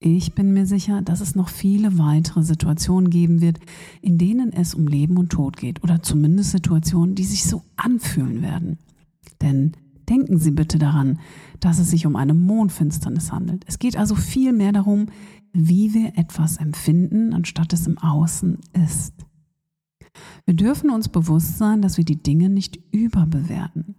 Ich 0.00 0.34
bin 0.34 0.52
mir 0.52 0.66
sicher, 0.66 1.00
dass 1.00 1.22
es 1.22 1.34
noch 1.34 1.48
viele 1.48 1.96
weitere 1.96 2.42
Situationen 2.42 3.08
geben 3.08 3.40
wird, 3.40 3.58
in 4.02 4.18
denen 4.18 4.52
es 4.52 4.74
um 4.74 4.86
Leben 4.86 5.16
und 5.16 5.30
Tod 5.30 5.56
geht 5.56 5.82
oder 5.82 6.02
zumindest 6.02 6.50
Situationen, 6.50 7.14
die 7.14 7.24
sich 7.24 7.44
so 7.44 7.62
anfühlen 7.76 8.42
werden. 8.42 8.76
Denn 9.40 9.72
denken 10.08 10.38
Sie 10.38 10.50
bitte 10.50 10.78
daran, 10.78 11.18
dass 11.60 11.78
es 11.78 11.90
sich 11.90 12.06
um 12.06 12.16
eine 12.16 12.34
Mondfinsternis 12.34 13.32
handelt. 13.32 13.64
Es 13.66 13.78
geht 13.78 13.96
also 13.96 14.14
viel 14.14 14.52
mehr 14.52 14.72
darum, 14.72 15.06
wie 15.52 15.94
wir 15.94 16.18
etwas 16.18 16.56
empfinden, 16.56 17.32
anstatt 17.32 17.72
es 17.72 17.86
im 17.86 17.98
Außen 17.98 18.58
ist. 18.84 19.14
Wir 20.44 20.54
dürfen 20.54 20.90
uns 20.90 21.08
bewusst 21.08 21.58
sein, 21.58 21.82
dass 21.82 21.96
wir 21.96 22.04
die 22.04 22.22
Dinge 22.22 22.48
nicht 22.48 22.78
überbewerten. 22.92 23.96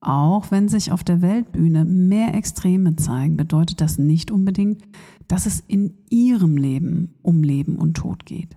Auch 0.00 0.50
wenn 0.50 0.68
sich 0.68 0.92
auf 0.92 1.04
der 1.04 1.20
Weltbühne 1.20 1.84
mehr 1.84 2.34
Extreme 2.34 2.96
zeigen, 2.96 3.36
bedeutet 3.36 3.80
das 3.82 3.98
nicht 3.98 4.30
unbedingt, 4.30 4.82
dass 5.28 5.44
es 5.44 5.60
in 5.60 5.98
Ihrem 6.08 6.56
Leben 6.56 7.14
um 7.22 7.42
Leben 7.42 7.76
und 7.76 7.94
Tod 7.98 8.24
geht. 8.24 8.56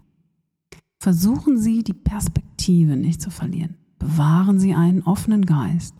Versuchen 0.99 1.59
Sie, 1.59 1.83
die 1.83 1.93
Perspektive 1.93 2.95
nicht 2.95 3.21
zu 3.21 3.29
verlieren. 3.29 3.75
Bewahren 3.99 4.57
Sie 4.57 4.73
einen 4.73 5.01
offenen 5.01 5.45
Geist. 5.45 5.95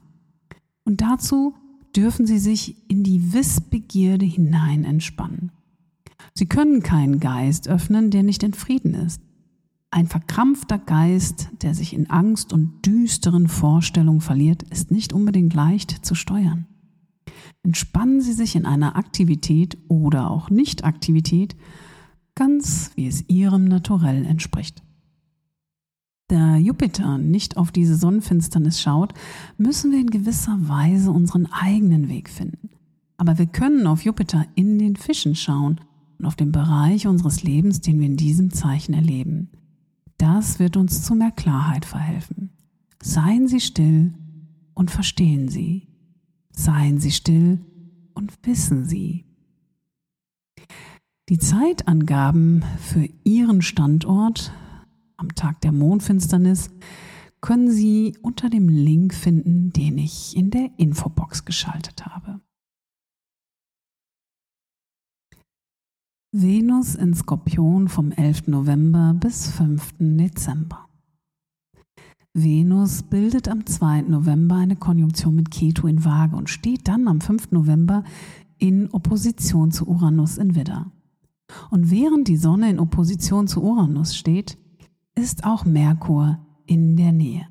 Und 0.86 1.02
dazu 1.02 1.54
dürfen 1.96 2.26
Sie 2.26 2.40
sich 2.40 2.90
in 2.90 3.04
die 3.04 3.34
Wissbegierde 3.34 4.26
hinein 4.26 4.84
entspannen. 4.84 5.52
Sie 6.34 6.48
können 6.48 6.82
keinen 6.82 7.20
Geist 7.20 7.68
öffnen, 7.68 8.10
der 8.10 8.24
nicht 8.24 8.44
in 8.44 8.54
Frieden 8.54 8.94
ist. 8.94 9.22
Ein 9.92 10.08
verkrampfter 10.08 10.80
Geist, 10.80 11.50
der 11.62 11.76
sich 11.76 11.94
in 11.94 12.10
Angst 12.10 12.52
und 12.52 12.84
düsteren 12.86 13.48
Vorstellungen 13.48 14.22
verliert, 14.22 14.64
ist 14.64 14.90
nicht 14.90 15.14
unbedingt 15.14 15.54
leicht 15.54 16.04
zu 16.04 16.16
steuern. 16.16 16.66
Entspannen 17.62 18.20
Sie 18.20 18.34
sich 18.34 18.56
in 18.56 18.66
einer 18.66 18.96
Aktivität 18.96 19.78
oder 19.88 20.32
auch 20.32 20.50
Nicht-Aktivität, 20.50 21.56
ganz 22.34 22.92
wie 22.96 23.08
es 23.08 23.30
Ihrem 23.30 23.66
Naturell 23.66 24.26
entspricht. 24.26 24.82
Da 26.34 26.58
Jupiter 26.58 27.20
nicht 27.20 27.58
auf 27.58 27.72
diese 27.72 27.96
Sonnenfinsternis 27.96 28.82
schaut, 28.82 29.14
müssen 29.60 29.92
wir 29.92 30.00
in 30.00 30.10
gewisser 30.10 30.58
Weise 30.68 31.12
unseren 31.12 31.46
eigenen 31.46 32.10
Weg 32.10 32.28
finden. 32.28 32.72
Aber 33.18 33.38
wir 33.38 33.46
können 33.46 33.86
auf 33.86 34.04
Jupiter 34.04 34.48
in 34.56 34.80
den 34.80 34.96
Fischen 34.96 35.36
schauen 35.36 35.80
und 36.18 36.26
auf 36.26 36.36
den 36.36 36.52
Bereich 36.52 37.06
unseres 37.06 37.44
Lebens, 37.44 37.82
den 37.82 38.00
wir 38.00 38.08
in 38.08 38.18
diesem 38.18 38.50
Zeichen 38.50 38.96
erleben. 38.96 39.52
Das 40.18 40.58
wird 40.58 40.76
uns 40.76 41.04
zu 41.04 41.14
mehr 41.14 41.30
Klarheit 41.30 41.86
verhelfen. 41.86 42.50
Seien 43.00 43.48
Sie 43.48 43.60
still 43.60 44.16
und 44.74 44.90
verstehen 44.90 45.50
Sie. 45.50 45.88
Seien 46.50 47.00
Sie 47.00 47.12
still 47.12 47.60
und 48.16 48.34
wissen 48.42 48.86
Sie. 48.86 49.26
Die 51.30 51.38
Zeitangaben 51.38 52.66
für 52.80 53.08
Ihren 53.24 53.62
Standort 53.62 54.52
am 55.18 55.36
Tag 55.36 55.62
der 55.62 55.72
Mondfinsternis 55.72 56.70
können 57.42 57.72
Sie 57.72 58.18
unter 58.22 58.50
dem 58.50 58.70
Link 58.70 59.14
finden, 59.14 59.72
den 59.74 59.98
ich 59.98 60.36
in 60.38 60.50
der 60.50 60.70
Infobox 60.78 61.44
geschaltet 61.44 62.06
habe. 62.06 62.40
Venus 66.32 66.96
in 66.96 67.14
Skorpion 67.14 67.90
vom 67.90 68.12
11. 68.12 68.48
November 68.48 69.14
bis 69.14 69.48
5. 69.52 69.96
Dezember. 70.00 70.88
Venus 72.34 73.04
bildet 73.04 73.48
am 73.48 73.68
2. 73.68 74.02
November 74.04 74.56
eine 74.56 74.76
Konjunktion 74.76 75.36
mit 75.36 75.52
Ketu 75.52 75.86
in 75.86 76.04
Waage 76.04 76.36
und 76.36 76.50
steht 76.50 76.88
dann 76.88 77.08
am 77.08 77.22
5. 77.22 77.52
November 77.52 78.04
in 78.58 78.90
Opposition 78.92 79.70
zu 79.70 79.88
Uranus 79.88 80.40
in 80.40 80.56
Widder. 80.56 80.92
Und 81.70 81.92
während 81.92 82.28
die 82.28 82.38
Sonne 82.38 82.70
in 82.70 82.80
Opposition 82.80 83.48
zu 83.48 83.62
Uranus 83.62 84.16
steht, 84.16 84.58
ist 85.16 85.44
auch 85.44 85.66
Merkur 85.66 86.40
in 86.66 86.98
der 86.98 87.12
Nähe. 87.12 87.48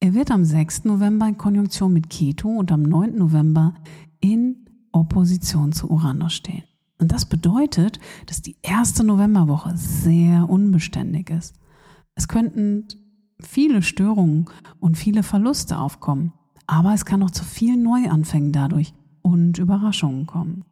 Er 0.00 0.14
wird 0.14 0.30
am 0.30 0.44
6. 0.44 0.84
November 0.84 1.28
in 1.28 1.36
Konjunktion 1.36 1.92
mit 1.92 2.08
Ketu 2.08 2.58
und 2.58 2.72
am 2.72 2.82
9. 2.82 3.16
November 3.16 3.74
in 4.20 4.64
Opposition 4.92 5.72
zu 5.72 5.90
Uranus 5.90 6.32
stehen. 6.32 6.64
Und 6.98 7.12
das 7.12 7.26
bedeutet, 7.26 7.98
dass 8.26 8.42
die 8.42 8.56
erste 8.62 9.04
Novemberwoche 9.04 9.76
sehr 9.76 10.48
unbeständig 10.48 11.30
ist. 11.30 11.54
Es 12.14 12.28
könnten 12.28 12.86
viele 13.40 13.82
Störungen 13.82 14.46
und 14.78 14.98
viele 14.98 15.22
Verluste 15.22 15.78
aufkommen, 15.78 16.32
aber 16.66 16.94
es 16.94 17.04
kann 17.04 17.22
auch 17.22 17.30
zu 17.30 17.44
vielen 17.44 17.82
Neuanfängen 17.82 18.52
dadurch 18.52 18.92
und 19.22 19.58
Überraschungen 19.58 20.26
kommen. 20.26 20.64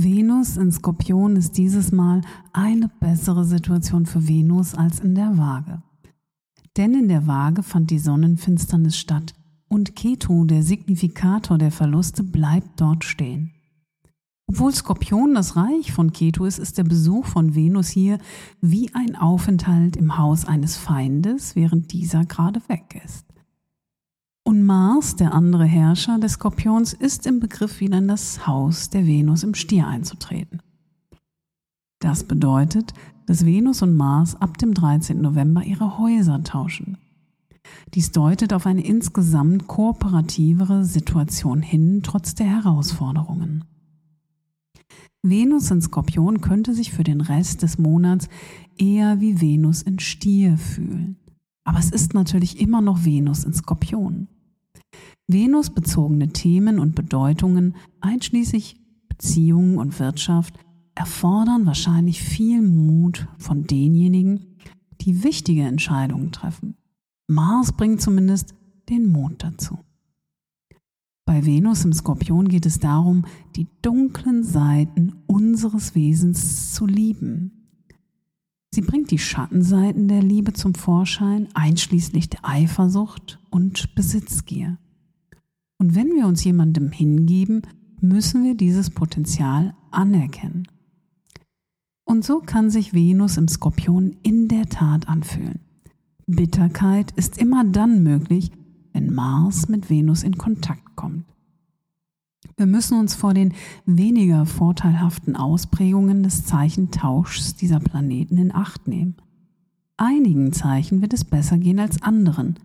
Venus 0.00 0.56
in 0.56 0.70
Skorpion 0.70 1.34
ist 1.34 1.58
dieses 1.58 1.90
Mal 1.90 2.20
eine 2.52 2.88
bessere 3.00 3.44
Situation 3.44 4.06
für 4.06 4.28
Venus 4.28 4.72
als 4.72 5.00
in 5.00 5.16
der 5.16 5.36
Waage. 5.36 5.82
Denn 6.76 6.94
in 6.94 7.08
der 7.08 7.26
Waage 7.26 7.64
fand 7.64 7.90
die 7.90 7.98
Sonnenfinsternis 7.98 8.96
statt 8.96 9.34
und 9.66 9.96
Ketu, 9.96 10.44
der 10.44 10.62
Signifikator 10.62 11.58
der 11.58 11.72
Verluste, 11.72 12.22
bleibt 12.22 12.80
dort 12.80 13.04
stehen. 13.04 13.50
Obwohl 14.46 14.72
Skorpion 14.72 15.34
das 15.34 15.56
Reich 15.56 15.90
von 15.90 16.12
Ketu 16.12 16.44
ist, 16.44 16.60
ist 16.60 16.78
der 16.78 16.84
Besuch 16.84 17.26
von 17.26 17.56
Venus 17.56 17.88
hier 17.88 18.20
wie 18.60 18.94
ein 18.94 19.16
Aufenthalt 19.16 19.96
im 19.96 20.16
Haus 20.16 20.44
eines 20.44 20.76
Feindes, 20.76 21.56
während 21.56 21.92
dieser 21.92 22.24
gerade 22.24 22.60
weg 22.68 23.02
ist. 23.04 23.26
Und 24.48 24.64
Mars, 24.64 25.14
der 25.14 25.34
andere 25.34 25.66
Herrscher 25.66 26.18
des 26.18 26.32
Skorpions, 26.32 26.94
ist 26.94 27.26
im 27.26 27.38
Begriff 27.38 27.80
wieder 27.80 27.98
in 27.98 28.08
das 28.08 28.46
Haus 28.46 28.88
der 28.88 29.06
Venus 29.06 29.42
im 29.42 29.52
Stier 29.52 29.86
einzutreten. 29.86 30.62
Das 31.98 32.24
bedeutet, 32.24 32.94
dass 33.26 33.44
Venus 33.44 33.82
und 33.82 33.94
Mars 33.94 34.36
ab 34.36 34.56
dem 34.56 34.72
13. 34.72 35.20
November 35.20 35.64
ihre 35.64 35.98
Häuser 35.98 36.42
tauschen. 36.44 36.96
Dies 37.92 38.10
deutet 38.10 38.54
auf 38.54 38.64
eine 38.64 38.82
insgesamt 38.82 39.66
kooperativere 39.66 40.82
Situation 40.82 41.60
hin, 41.60 42.00
trotz 42.02 42.34
der 42.34 42.46
Herausforderungen. 42.46 43.64
Venus 45.22 45.70
in 45.70 45.82
Skorpion 45.82 46.40
könnte 46.40 46.72
sich 46.72 46.90
für 46.90 47.04
den 47.04 47.20
Rest 47.20 47.60
des 47.60 47.76
Monats 47.76 48.30
eher 48.78 49.20
wie 49.20 49.42
Venus 49.42 49.82
in 49.82 49.98
Stier 49.98 50.56
fühlen. 50.56 51.18
Aber 51.64 51.78
es 51.78 51.90
ist 51.90 52.14
natürlich 52.14 52.58
immer 52.58 52.80
noch 52.80 53.04
Venus 53.04 53.44
in 53.44 53.52
Skorpion. 53.52 54.28
Venus-bezogene 55.28 56.28
Themen 56.30 56.78
und 56.78 56.94
Bedeutungen, 56.94 57.76
einschließlich 58.00 58.80
Beziehungen 59.08 59.78
und 59.78 59.98
Wirtschaft, 60.00 60.58
erfordern 60.94 61.66
wahrscheinlich 61.66 62.22
viel 62.22 62.62
Mut 62.62 63.28
von 63.36 63.64
denjenigen, 63.64 64.56
die 65.02 65.22
wichtige 65.22 65.62
Entscheidungen 65.62 66.32
treffen. 66.32 66.76
Mars 67.28 67.72
bringt 67.72 68.00
zumindest 68.00 68.54
den 68.88 69.12
Mut 69.12 69.44
dazu. 69.44 69.78
Bei 71.26 71.44
Venus 71.44 71.84
im 71.84 71.92
Skorpion 71.92 72.48
geht 72.48 72.64
es 72.64 72.78
darum, 72.78 73.26
die 73.54 73.68
dunklen 73.82 74.42
Seiten 74.42 75.12
unseres 75.26 75.94
Wesens 75.94 76.72
zu 76.72 76.86
lieben. 76.86 77.68
Sie 78.74 78.80
bringt 78.80 79.10
die 79.10 79.18
Schattenseiten 79.18 80.08
der 80.08 80.22
Liebe 80.22 80.54
zum 80.54 80.74
Vorschein, 80.74 81.48
einschließlich 81.52 82.30
der 82.30 82.40
Eifersucht 82.44 83.40
und 83.50 83.94
Besitzgier. 83.94 84.78
Und 85.78 85.94
wenn 85.94 86.08
wir 86.08 86.26
uns 86.26 86.42
jemandem 86.44 86.90
hingeben, 86.90 87.62
müssen 88.00 88.44
wir 88.44 88.56
dieses 88.56 88.90
Potenzial 88.90 89.74
anerkennen. 89.90 90.66
Und 92.04 92.24
so 92.24 92.40
kann 92.40 92.70
sich 92.70 92.94
Venus 92.94 93.36
im 93.36 93.48
Skorpion 93.48 94.16
in 94.22 94.48
der 94.48 94.66
Tat 94.66 95.08
anfühlen. 95.08 95.60
Bitterkeit 96.26 97.12
ist 97.12 97.38
immer 97.38 97.64
dann 97.64 98.02
möglich, 98.02 98.50
wenn 98.92 99.14
Mars 99.14 99.68
mit 99.68 99.88
Venus 99.88 100.22
in 100.22 100.36
Kontakt 100.36 100.96
kommt. 100.96 101.24
Wir 102.56 102.66
müssen 102.66 102.98
uns 102.98 103.14
vor 103.14 103.34
den 103.34 103.54
weniger 103.86 104.44
vorteilhaften 104.46 105.36
Ausprägungen 105.36 106.22
des 106.22 106.44
Zeichentauschs 106.44 107.54
dieser 107.54 107.78
Planeten 107.78 108.36
in 108.36 108.54
Acht 108.54 108.88
nehmen. 108.88 109.16
Einigen 109.96 110.52
Zeichen 110.52 111.00
wird 111.02 111.12
es 111.12 111.24
besser 111.24 111.58
gehen 111.58 111.78
als 111.78 112.02
anderen, 112.02 112.58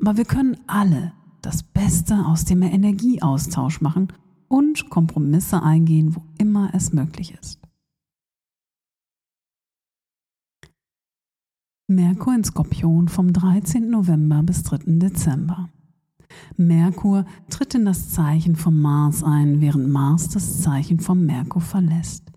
aber 0.00 0.16
wir 0.16 0.24
können 0.24 0.56
alle 0.66 1.12
das 1.42 1.62
Beste 1.62 2.26
aus 2.26 2.44
dem 2.44 2.62
Energieaustausch 2.62 3.80
machen 3.80 4.08
und 4.48 4.90
Kompromisse 4.90 5.62
eingehen, 5.62 6.16
wo 6.16 6.22
immer 6.38 6.70
es 6.74 6.92
möglich 6.92 7.34
ist. 7.40 7.60
Merkur 11.86 12.34
in 12.34 12.44
Skorpion 12.44 13.08
vom 13.08 13.32
13. 13.32 13.88
November 13.88 14.42
bis 14.42 14.62
3. 14.62 14.98
Dezember. 14.98 15.70
Merkur 16.56 17.24
tritt 17.48 17.74
in 17.74 17.86
das 17.86 18.10
Zeichen 18.10 18.56
vom 18.56 18.80
Mars 18.80 19.24
ein, 19.24 19.62
während 19.62 19.88
Mars 19.88 20.28
das 20.28 20.60
Zeichen 20.60 21.00
vom 21.00 21.24
Merkur 21.24 21.62
verlässt. 21.62 22.30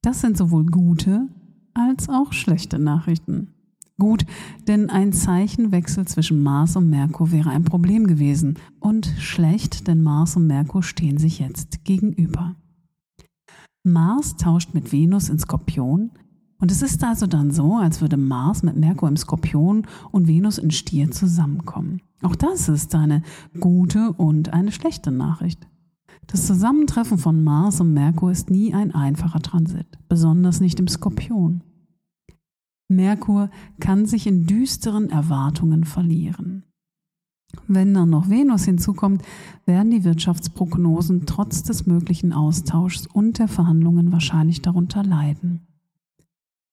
Das 0.00 0.22
sind 0.22 0.38
sowohl 0.38 0.64
gute 0.66 1.28
als 1.74 2.08
auch 2.08 2.32
schlechte 2.32 2.78
Nachrichten. 2.78 3.57
Gut, 4.00 4.24
denn 4.68 4.90
ein 4.90 5.12
Zeichenwechsel 5.12 6.06
zwischen 6.06 6.40
Mars 6.42 6.76
und 6.76 6.88
Merkur 6.88 7.32
wäre 7.32 7.50
ein 7.50 7.64
Problem 7.64 8.06
gewesen. 8.06 8.54
Und 8.78 9.12
schlecht, 9.18 9.88
denn 9.88 10.02
Mars 10.02 10.36
und 10.36 10.46
Merkur 10.46 10.84
stehen 10.84 11.18
sich 11.18 11.40
jetzt 11.40 11.84
gegenüber. 11.84 12.54
Mars 13.82 14.36
tauscht 14.36 14.72
mit 14.72 14.92
Venus 14.92 15.28
in 15.28 15.38
Skorpion. 15.40 16.12
Und 16.60 16.70
es 16.70 16.82
ist 16.82 17.02
also 17.02 17.26
dann 17.26 17.50
so, 17.50 17.76
als 17.76 18.00
würde 18.00 18.16
Mars 18.16 18.62
mit 18.62 18.76
Merkur 18.76 19.08
im 19.08 19.16
Skorpion 19.16 19.86
und 20.12 20.28
Venus 20.28 20.58
in 20.58 20.70
Stier 20.70 21.10
zusammenkommen. 21.10 22.00
Auch 22.22 22.36
das 22.36 22.68
ist 22.68 22.94
eine 22.94 23.22
gute 23.58 24.12
und 24.12 24.52
eine 24.52 24.70
schlechte 24.72 25.10
Nachricht. 25.10 25.66
Das 26.26 26.46
Zusammentreffen 26.46 27.18
von 27.18 27.42
Mars 27.42 27.80
und 27.80 27.94
Merkur 27.94 28.30
ist 28.30 28.50
nie 28.50 28.74
ein 28.74 28.94
einfacher 28.94 29.40
Transit, 29.40 29.86
besonders 30.08 30.60
nicht 30.60 30.78
im 30.78 30.88
Skorpion. 30.88 31.62
Merkur 32.88 33.50
kann 33.80 34.06
sich 34.06 34.26
in 34.26 34.46
düsteren 34.46 35.10
Erwartungen 35.10 35.84
verlieren. 35.84 36.64
Wenn 37.66 37.94
dann 37.94 38.10
noch 38.10 38.28
Venus 38.28 38.64
hinzukommt, 38.64 39.22
werden 39.64 39.90
die 39.90 40.04
Wirtschaftsprognosen 40.04 41.26
trotz 41.26 41.62
des 41.62 41.86
möglichen 41.86 42.32
Austauschs 42.32 43.06
und 43.06 43.38
der 43.38 43.48
Verhandlungen 43.48 44.12
wahrscheinlich 44.12 44.62
darunter 44.62 45.02
leiden. 45.02 45.66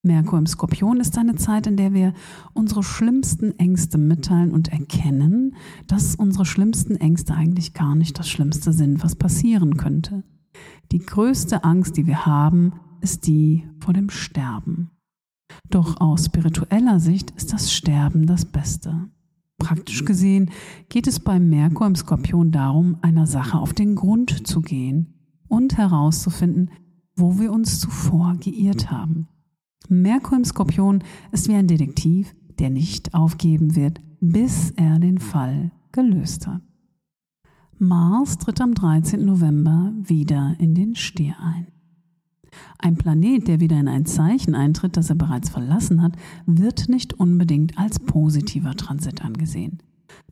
Merkur 0.03 0.38
im 0.38 0.45
Skorpion 0.45 1.00
ist 1.00 1.17
eine 1.17 1.36
Zeit, 1.36 1.65
in 1.65 1.77
der 1.77 1.93
wir 1.93 2.13
unsere 2.53 2.84
schlimmsten 2.84 3.57
Ängste 3.57 3.98
mitteilen 3.98 4.51
und 4.51 4.72
erkennen, 4.72 5.55
dass 5.88 6.15
unsere 6.15 6.45
schlimmsten 6.45 6.95
Ängste 6.95 7.34
eigentlich 7.34 7.74
gar 7.74 7.95
nicht 7.95 8.19
das 8.19 8.29
Schlimmste 8.29 8.72
sind, 8.72 9.03
was 9.03 9.15
passieren 9.15 9.77
könnte. 9.77 10.24
Die 10.91 11.00
größte 11.00 11.63
Angst, 11.63 11.98
die 11.98 12.05
wir 12.05 12.25
haben, 12.25 12.74
ist 13.01 13.25
die 13.25 13.67
vor 13.79 13.93
dem 13.93 14.10
Sterben. 14.10 14.91
Doch 15.69 16.00
aus 16.00 16.25
spiritueller 16.25 17.00
Sicht 17.00 17.31
ist 17.31 17.53
das 17.53 17.71
Sterben 17.71 18.25
das 18.25 18.45
Beste. 18.45 19.09
Praktisch 19.57 20.05
gesehen 20.05 20.51
geht 20.89 21.07
es 21.07 21.19
beim 21.19 21.50
Merkur 21.50 21.88
im 21.88 21.95
Skorpion 21.95 22.51
darum, 22.51 22.97
einer 23.01 23.25
Sache 23.25 23.57
auf 23.57 23.74
den 23.74 23.95
Grund 23.95 24.47
zu 24.47 24.62
gehen 24.62 25.13
und 25.47 25.77
herauszufinden, 25.77 26.71
wo 27.15 27.39
wir 27.39 27.51
uns 27.51 27.79
zuvor 27.79 28.35
geirrt 28.39 28.91
haben. 28.91 29.27
Merkur 29.88 30.38
im 30.38 30.45
Skorpion 30.45 31.03
ist 31.31 31.47
wie 31.47 31.53
ein 31.53 31.67
Detektiv, 31.67 32.35
der 32.59 32.69
nicht 32.69 33.13
aufgeben 33.13 33.75
wird, 33.75 34.01
bis 34.19 34.71
er 34.71 35.00
den 35.00 35.19
Fall 35.19 35.71
gelöst 35.91 36.47
hat. 36.47 36.62
Mars 37.77 38.38
tritt 38.38 38.62
am 38.62 38.74
13. 38.74 39.25
November 39.25 39.93
wieder 40.01 40.55
in 40.59 40.75
den 40.75 40.95
Stier 40.95 41.35
ein. 41.39 41.67
Ein 42.77 42.97
Planet, 42.97 43.47
der 43.47 43.59
wieder 43.59 43.79
in 43.79 43.88
ein 43.88 44.05
Zeichen 44.05 44.55
eintritt, 44.55 44.97
das 44.97 45.09
er 45.09 45.15
bereits 45.15 45.50
verlassen 45.50 46.01
hat, 46.01 46.13
wird 46.45 46.89
nicht 46.89 47.13
unbedingt 47.13 47.77
als 47.77 48.00
positiver 48.00 48.75
Transit 48.75 49.24
angesehen. 49.24 49.79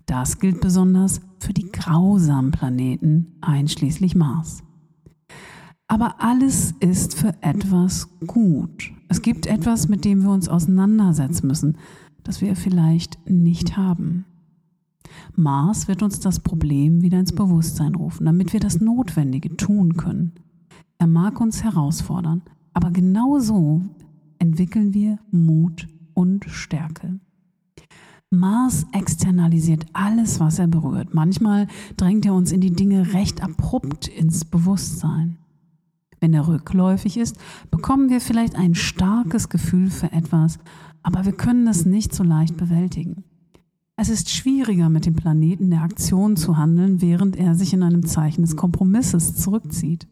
Das 0.06 0.39
gilt 0.39 0.62
besonders 0.62 1.22
für 1.39 1.53
die 1.53 1.72
grausamen 1.72 2.51
Planeten, 2.51 3.38
einschließlich 3.42 4.15
Mars. 4.15 4.63
Aber 5.88 6.22
alles 6.22 6.74
ist 6.80 7.15
für 7.15 7.36
etwas 7.42 8.10
gut. 8.25 8.92
Es 9.10 9.22
gibt 9.22 9.46
etwas, 9.46 9.88
mit 9.88 10.06
dem 10.06 10.24
wir 10.24 10.32
uns 10.32 10.50
auseinandersetzen 10.50 11.48
müssen, 11.48 11.77
das 12.24 12.42
wir 12.42 12.56
vielleicht 12.56 13.20
nicht 13.30 13.77
haben. 13.77 14.25
Mars 15.36 15.88
wird 15.88 16.01
uns 16.01 16.20
das 16.20 16.39
Problem 16.39 17.01
wieder 17.01 17.20
ins 17.20 17.34
Bewusstsein 17.34 17.96
rufen, 17.96 18.25
damit 18.25 18.53
wir 18.53 18.60
das 18.60 18.80
Notwendige 18.82 19.56
tun 19.56 19.96
können. 19.96 20.34
Er 21.04 21.08
mag 21.08 21.42
uns 21.42 21.66
herausfordern, 21.66 22.44
aber 22.74 22.90
genau 22.90 23.38
so 23.38 23.82
entwickeln 24.40 24.94
wir 24.94 25.20
Mut 25.32 25.90
und 26.14 26.46
Stärke. 26.46 27.20
Mars 28.30 28.86
externalisiert 28.94 29.86
alles, 29.92 30.40
was 30.40 30.60
er 30.60 30.68
berührt. 30.68 31.14
Manchmal 31.14 31.68
drängt 31.98 32.26
er 32.26 32.34
uns 32.34 32.54
in 32.54 32.62
die 32.62 32.72
Dinge 32.72 33.12
recht 33.12 33.44
abrupt 33.44 34.08
ins 34.08 34.46
Bewusstsein. 34.46 35.40
Wenn 36.22 36.34
er 36.34 36.48
rückläufig 36.48 37.18
ist, 37.18 37.36
bekommen 37.70 38.10
wir 38.10 38.22
vielleicht 38.22 38.56
ein 38.56 38.74
starkes 38.74 39.50
Gefühl 39.50 39.89
für 39.89 40.13
etwas, 40.13 40.58
aber 41.02 41.26
wir 41.26 41.34
können 41.34 41.68
es 41.68 41.86
nicht 41.86 42.16
so 42.16 42.24
leicht 42.24 42.56
bewältigen. 42.56 43.26
Es 43.98 44.08
ist 44.08 44.30
schwieriger, 44.30 44.88
mit 44.88 45.06
dem 45.06 45.16
Planeten 45.16 45.70
der 45.70 45.82
Aktion 45.82 46.38
zu 46.38 46.56
handeln, 46.56 47.02
während 47.02 47.36
er 47.36 47.56
sich 47.56 47.74
in 47.74 47.84
einem 47.84 48.06
Zeichen 48.06 48.44
des 48.44 48.56
Kompromisses 48.56 49.36
zurückzieht. 49.36 50.08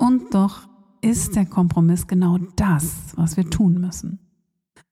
Und 0.00 0.32
doch 0.34 0.66
ist 1.02 1.36
der 1.36 1.44
Kompromiss 1.44 2.06
genau 2.06 2.38
das, 2.56 3.12
was 3.16 3.36
wir 3.36 3.48
tun 3.48 3.74
müssen. 3.74 4.18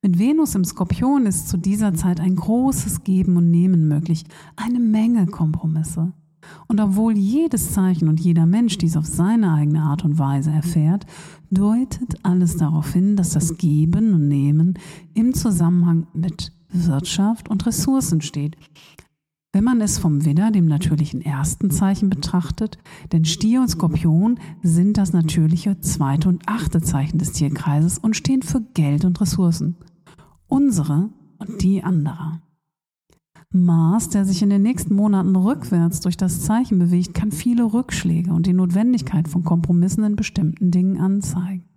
Mit 0.03 0.19
Venus 0.19 0.55
im 0.55 0.65
Skorpion 0.65 1.25
ist 1.25 1.49
zu 1.49 1.57
dieser 1.57 1.95
Zeit 1.95 2.21
ein 2.21 2.37
großes 2.37 3.05
Geben 3.05 3.39
und 3.39 3.51
Nehmen 3.51 3.89
möglich, 3.89 4.25
eine 4.55 4.79
Menge 4.79 5.25
Kompromisse. 5.27 6.13
Und 6.67 6.79
obwohl 6.79 7.17
jedes 7.17 7.73
Zeichen 7.73 8.07
und 8.07 8.21
jeder 8.21 8.45
Mensch 8.45 8.77
dies 8.77 8.99
auf 8.99 9.07
seine 9.07 9.55
eigene 9.55 9.81
Art 9.81 10.05
und 10.05 10.19
Weise 10.19 10.51
erfährt, 10.51 11.07
deutet 11.51 12.23
alles 12.23 12.59
darauf 12.59 12.93
hin, 12.93 13.17
dass 13.17 13.31
das 13.31 13.57
Geben 13.57 14.13
und 14.13 14.29
Nehmen 14.29 14.75
im 15.15 15.33
Zusammenhang 15.33 16.07
mit 16.13 16.53
Wirtschaft 16.69 17.49
und 17.49 17.65
Ressourcen 17.65 18.21
steht, 18.21 18.57
wenn 19.59 19.65
man 19.65 19.81
es 19.81 19.99
vom 19.99 20.25
Widder, 20.25 20.53
dem 20.53 20.67
natürlichen 20.67 21.21
ersten 21.21 21.73
Zeichen, 21.73 22.09
betrachtet, 22.09 22.79
denn 23.11 23.25
Stier 23.25 23.61
und 23.61 23.67
Skorpion 23.67 24.39
sind 24.63 24.97
das 24.97 25.13
natürliche 25.13 25.81
zweite 25.81 26.29
und 26.29 26.45
achte 26.47 26.81
Zeichen 26.81 27.19
des 27.19 27.33
Tierkreises 27.33 27.99
und 27.99 28.15
stehen 28.15 28.43
für 28.43 28.61
Geld 28.61 29.05
und 29.05 29.21
Ressourcen. 29.21 29.75
Unsere 30.47 31.11
und 31.39 31.61
die 31.61 31.83
anderer. 31.83 32.41
Mars, 33.51 34.11
der 34.11 34.25
sich 34.25 34.43
in 34.43 34.51
den 34.51 34.63
nächsten 34.63 34.95
Monaten 34.95 35.35
rückwärts 35.35 35.99
durch 35.99 36.17
das 36.17 36.43
Zeichen 36.43 36.79
bewegt, 36.79 37.13
kann 37.13 37.33
viele 37.33 37.65
Rückschläge 37.65 38.33
und 38.33 38.47
die 38.47 38.53
Notwendigkeit 38.53 39.27
von 39.27 39.43
Kompromissen 39.43 40.05
in 40.05 40.15
bestimmten 40.15 40.71
Dingen 40.71 41.01
anzeigen. 41.01 41.68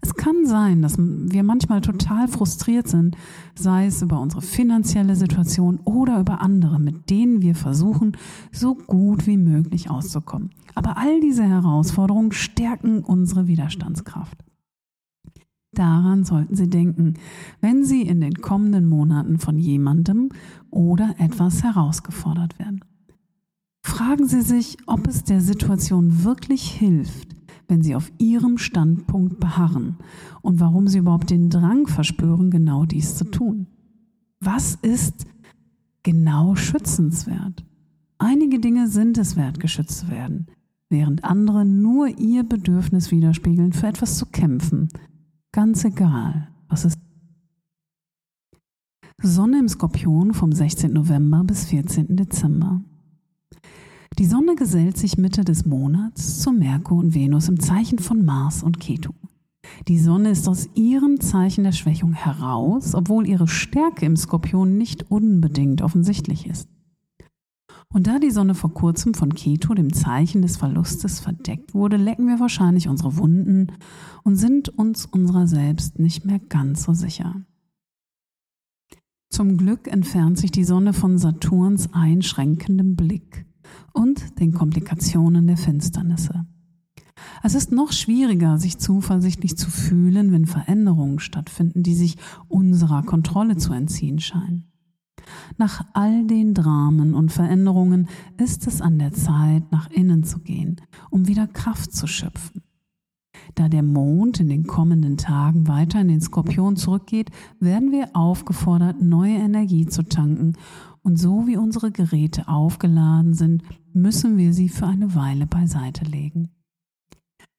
Es 0.00 0.14
kann 0.14 0.46
sein, 0.46 0.82
dass 0.82 0.96
wir 0.98 1.44
manchmal 1.44 1.80
total 1.80 2.26
frustriert 2.26 2.88
sind, 2.88 3.16
sei 3.54 3.86
es 3.86 4.02
über 4.02 4.20
unsere 4.20 4.42
finanzielle 4.42 5.14
Situation 5.14 5.78
oder 5.84 6.18
über 6.18 6.40
andere, 6.40 6.80
mit 6.80 7.08
denen 7.08 7.40
wir 7.40 7.54
versuchen, 7.54 8.16
so 8.50 8.74
gut 8.74 9.26
wie 9.26 9.36
möglich 9.36 9.90
auszukommen. 9.90 10.50
Aber 10.74 10.96
all 10.96 11.20
diese 11.20 11.44
Herausforderungen 11.44 12.32
stärken 12.32 13.04
unsere 13.04 13.46
Widerstandskraft. 13.46 14.44
Daran 15.74 16.24
sollten 16.24 16.54
Sie 16.54 16.68
denken, 16.68 17.14
wenn 17.60 17.84
Sie 17.84 18.02
in 18.02 18.20
den 18.20 18.34
kommenden 18.34 18.88
Monaten 18.88 19.38
von 19.38 19.58
jemandem 19.58 20.30
oder 20.70 21.14
etwas 21.18 21.62
herausgefordert 21.62 22.58
werden. 22.58 22.84
Fragen 23.82 24.26
Sie 24.26 24.42
sich, 24.42 24.76
ob 24.86 25.06
es 25.06 25.24
der 25.24 25.40
Situation 25.40 26.24
wirklich 26.24 26.70
hilft, 26.70 27.41
wenn 27.72 27.82
sie 27.82 27.94
auf 27.94 28.12
ihrem 28.18 28.58
Standpunkt 28.58 29.40
beharren 29.40 29.96
und 30.42 30.60
warum 30.60 30.88
sie 30.88 30.98
überhaupt 30.98 31.30
den 31.30 31.48
Drang 31.48 31.86
verspüren, 31.86 32.50
genau 32.50 32.84
dies 32.84 33.16
zu 33.16 33.24
tun. 33.24 33.66
Was 34.40 34.74
ist 34.74 35.24
genau 36.02 36.54
schützenswert? 36.54 37.64
Einige 38.18 38.60
Dinge 38.60 38.88
sind 38.88 39.16
es 39.16 39.36
wert, 39.36 39.58
geschützt 39.58 40.00
zu 40.00 40.10
werden, 40.10 40.48
während 40.90 41.24
andere 41.24 41.64
nur 41.64 42.08
ihr 42.08 42.42
Bedürfnis 42.42 43.10
widerspiegeln, 43.10 43.72
für 43.72 43.86
etwas 43.86 44.18
zu 44.18 44.26
kämpfen. 44.26 44.88
Ganz 45.50 45.82
egal, 45.86 46.48
was 46.68 46.84
es 46.84 46.98
Sonne 49.22 49.60
im 49.60 49.68
Skorpion 49.68 50.34
vom 50.34 50.52
16. 50.52 50.92
November 50.92 51.42
bis 51.44 51.64
14. 51.64 52.16
Dezember. 52.16 52.82
Die 54.18 54.26
Sonne 54.26 54.56
gesellt 54.56 54.98
sich 54.98 55.16
Mitte 55.16 55.42
des 55.42 55.64
Monats 55.64 56.40
zu 56.40 56.52
Merkur 56.52 56.98
und 56.98 57.14
Venus 57.14 57.48
im 57.48 57.58
Zeichen 57.58 57.98
von 57.98 58.24
Mars 58.24 58.62
und 58.62 58.78
Ketu. 58.78 59.12
Die 59.88 59.98
Sonne 59.98 60.30
ist 60.30 60.48
aus 60.48 60.68
ihrem 60.74 61.20
Zeichen 61.20 61.64
der 61.64 61.72
Schwächung 61.72 62.12
heraus, 62.12 62.94
obwohl 62.94 63.26
ihre 63.26 63.48
Stärke 63.48 64.04
im 64.04 64.16
Skorpion 64.16 64.76
nicht 64.76 65.10
unbedingt 65.10 65.80
offensichtlich 65.80 66.46
ist. 66.46 66.68
Und 67.88 68.06
da 68.06 68.18
die 68.18 68.30
Sonne 68.30 68.54
vor 68.54 68.72
kurzem 68.74 69.14
von 69.14 69.34
Ketu, 69.34 69.74
dem 69.74 69.92
Zeichen 69.92 70.42
des 70.42 70.56
Verlustes, 70.56 71.20
verdeckt 71.20 71.74
wurde, 71.74 71.96
lecken 71.96 72.26
wir 72.26 72.38
wahrscheinlich 72.38 72.88
unsere 72.88 73.16
Wunden 73.16 73.68
und 74.24 74.36
sind 74.36 74.68
uns 74.68 75.06
unserer 75.06 75.46
selbst 75.46 75.98
nicht 75.98 76.24
mehr 76.24 76.38
ganz 76.38 76.82
so 76.82 76.92
sicher. 76.92 77.42
Zum 79.30 79.56
Glück 79.56 79.88
entfernt 79.88 80.38
sich 80.38 80.50
die 80.50 80.64
Sonne 80.64 80.92
von 80.92 81.16
Saturns 81.16 81.92
einschränkendem 81.92 82.96
Blick 82.96 83.46
und 83.92 84.38
den 84.40 84.52
Komplikationen 84.52 85.46
der 85.46 85.56
Finsternisse. 85.56 86.46
Es 87.42 87.54
ist 87.54 87.72
noch 87.72 87.92
schwieriger, 87.92 88.58
sich 88.58 88.78
zuversichtlich 88.78 89.56
zu 89.56 89.70
fühlen, 89.70 90.32
wenn 90.32 90.46
Veränderungen 90.46 91.18
stattfinden, 91.18 91.82
die 91.82 91.94
sich 91.94 92.16
unserer 92.48 93.02
Kontrolle 93.02 93.56
zu 93.56 93.72
entziehen 93.72 94.18
scheinen. 94.18 94.72
Nach 95.56 95.84
all 95.92 96.26
den 96.26 96.54
Dramen 96.54 97.14
und 97.14 97.30
Veränderungen 97.30 98.08
ist 98.38 98.66
es 98.66 98.80
an 98.80 98.98
der 98.98 99.12
Zeit, 99.12 99.70
nach 99.70 99.90
innen 99.90 100.24
zu 100.24 100.40
gehen, 100.40 100.80
um 101.10 101.28
wieder 101.28 101.46
Kraft 101.46 101.94
zu 101.94 102.06
schöpfen. 102.06 102.62
Da 103.54 103.68
der 103.68 103.82
Mond 103.82 104.40
in 104.40 104.48
den 104.48 104.66
kommenden 104.66 105.16
Tagen 105.16 105.68
weiter 105.68 106.00
in 106.00 106.08
den 106.08 106.20
Skorpion 106.20 106.76
zurückgeht, 106.76 107.30
werden 107.60 107.92
wir 107.92 108.14
aufgefordert, 108.14 109.02
neue 109.02 109.36
Energie 109.36 109.86
zu 109.86 110.02
tanken. 110.02 110.54
Und 111.02 111.18
so 111.18 111.46
wie 111.46 111.56
unsere 111.56 111.90
Geräte 111.90 112.48
aufgeladen 112.48 113.34
sind, 113.34 113.62
müssen 113.92 114.38
wir 114.38 114.52
sie 114.54 114.68
für 114.68 114.86
eine 114.86 115.14
Weile 115.14 115.46
beiseite 115.46 116.04
legen. 116.04 116.50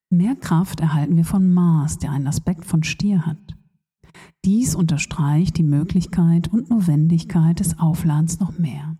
Mehr 0.10 0.36
Kraft 0.36 0.80
erhalten 0.80 1.18
wir 1.18 1.26
von 1.26 1.52
Mars, 1.54 1.98
der 1.98 2.12
einen 2.12 2.28
Aspekt 2.28 2.66
von 2.66 2.84
Stier 2.84 3.26
hat. 3.26 3.58
Dies 4.46 4.76
unterstreicht 4.76 5.58
die 5.58 5.64
Möglichkeit 5.64 6.48
und 6.54 6.70
Notwendigkeit 6.70 7.60
des 7.60 7.80
Aufladens 7.80 8.40
noch 8.40 8.58
mehr. 8.58 8.96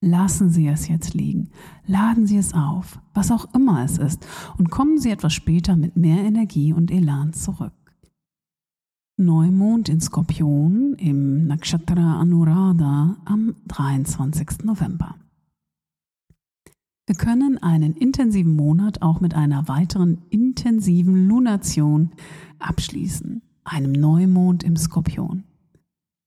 Lassen 0.00 0.50
Sie 0.50 0.68
es 0.68 0.88
jetzt 0.88 1.14
liegen, 1.14 1.50
laden 1.86 2.26
Sie 2.26 2.36
es 2.36 2.54
auf, 2.54 3.00
was 3.14 3.30
auch 3.30 3.52
immer 3.54 3.82
es 3.82 3.98
ist, 3.98 4.26
und 4.58 4.70
kommen 4.70 4.98
Sie 4.98 5.10
etwas 5.10 5.32
später 5.32 5.76
mit 5.76 5.96
mehr 5.96 6.22
Energie 6.22 6.72
und 6.72 6.90
Elan 6.90 7.32
zurück. 7.32 7.85
Neumond 9.18 9.88
in 9.88 10.00
Skorpion 10.00 10.94
im 10.98 11.46
Nakshatra 11.46 12.20
Anuradha 12.20 13.16
am 13.24 13.56
23. 13.68 14.64
November. 14.64 15.14
Wir 17.06 17.16
können 17.16 17.56
einen 17.56 17.94
intensiven 17.94 18.54
Monat 18.54 19.00
auch 19.00 19.20
mit 19.20 19.32
einer 19.34 19.68
weiteren 19.68 20.18
intensiven 20.28 21.28
Lunation 21.28 22.10
abschließen 22.58 23.40
einem 23.64 23.92
Neumond 23.92 24.62
im 24.64 24.76
Skorpion. 24.76 25.44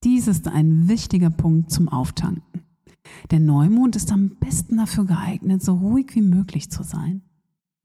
Dies 0.02 0.26
ist 0.26 0.48
ein 0.48 0.88
wichtiger 0.88 1.30
Punkt 1.30 1.70
zum 1.70 1.88
Auftanken. 1.88 2.62
Der 3.30 3.38
Neumond 3.38 3.94
ist 3.94 4.10
am 4.10 4.30
besten 4.40 4.78
dafür 4.78 5.04
geeignet, 5.04 5.62
so 5.62 5.74
ruhig 5.74 6.14
wie 6.14 6.22
möglich 6.22 6.70
zu 6.70 6.82
sein. 6.82 7.22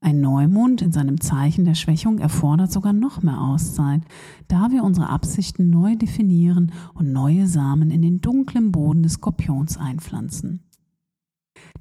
Ein 0.00 0.20
Neumond 0.20 0.82
in 0.82 0.92
seinem 0.92 1.20
Zeichen 1.20 1.64
der 1.64 1.74
Schwächung 1.74 2.18
erfordert 2.18 2.70
sogar 2.70 2.92
noch 2.92 3.22
mehr 3.22 3.40
Auszeit, 3.40 4.02
da 4.46 4.70
wir 4.70 4.84
unsere 4.84 5.08
Absichten 5.08 5.70
neu 5.70 5.96
definieren 5.96 6.72
und 6.94 7.12
neue 7.12 7.46
Samen 7.46 7.90
in 7.90 8.02
den 8.02 8.20
dunklen 8.20 8.72
Boden 8.72 9.02
des 9.02 9.14
Skorpions 9.14 9.78
einpflanzen. 9.78 10.60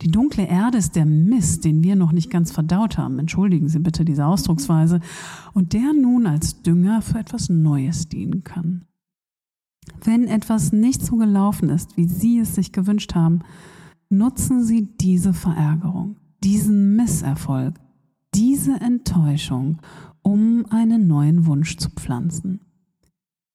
Die 0.02 0.12
dunkle 0.12 0.48
Erde 0.48 0.78
ist 0.78 0.96
der 0.96 1.06
Mist, 1.06 1.66
den 1.66 1.84
wir 1.84 1.96
noch 1.96 2.12
nicht 2.12 2.30
ganz 2.30 2.52
verdaut 2.52 2.98
haben. 2.98 3.20
Entschuldigen 3.20 3.70
Sie 3.70 3.80
bitte 3.80 4.06
diese 4.06 4.26
Ausdrucksweise. 4.26 5.00
Und 5.54 5.74
der 5.74 5.94
nun 5.94 6.28
als 6.28 6.62
Dünger 6.62 7.02
für 7.02 7.20
etwas 7.20 7.50
Neues 7.50 8.10
dienen 8.10 8.44
kann. 8.44 8.86
Wenn 10.04 10.28
etwas 10.28 10.72
nicht 10.72 11.06
so 11.06 11.16
gelaufen 11.16 11.70
ist, 11.70 11.96
wie 11.98 12.08
Sie 12.08 12.40
es 12.40 12.56
sich 12.56 12.72
gewünscht 12.72 13.16
haben, 13.16 13.40
nutzen 14.10 14.64
Sie 14.64 14.98
diese 14.98 15.34
Verärgerung, 15.34 16.18
diesen 16.44 16.96
Misserfolg, 16.96 17.76
diese 18.36 18.82
Enttäuschung, 18.82 19.78
um 20.22 20.66
einen 20.70 21.08
neuen 21.08 21.46
Wunsch 21.46 21.78
zu 21.78 21.90
pflanzen. 21.90 22.60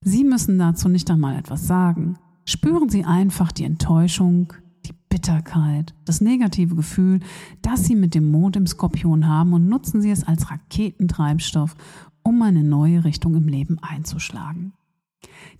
Sie 0.02 0.24
müssen 0.24 0.58
dazu 0.58 0.88
nicht 0.88 1.10
einmal 1.10 1.36
etwas 1.36 1.66
sagen. 1.66 2.16
Spüren 2.46 2.88
Sie 2.88 3.04
einfach 3.04 3.52
die 3.52 3.64
Enttäuschung, 3.64 4.54
Bitterkeit, 5.10 5.94
das 6.04 6.20
negative 6.20 6.76
Gefühl, 6.76 7.20
das 7.60 7.84
Sie 7.84 7.96
mit 7.96 8.14
dem 8.14 8.30
Mond 8.30 8.56
im 8.56 8.66
Skorpion 8.66 9.28
haben 9.28 9.52
und 9.52 9.68
nutzen 9.68 10.00
Sie 10.00 10.10
es 10.10 10.24
als 10.24 10.50
Raketentreibstoff, 10.50 11.74
um 12.22 12.40
eine 12.40 12.62
neue 12.62 13.04
Richtung 13.04 13.34
im 13.34 13.48
Leben 13.48 13.78
einzuschlagen. 13.80 14.72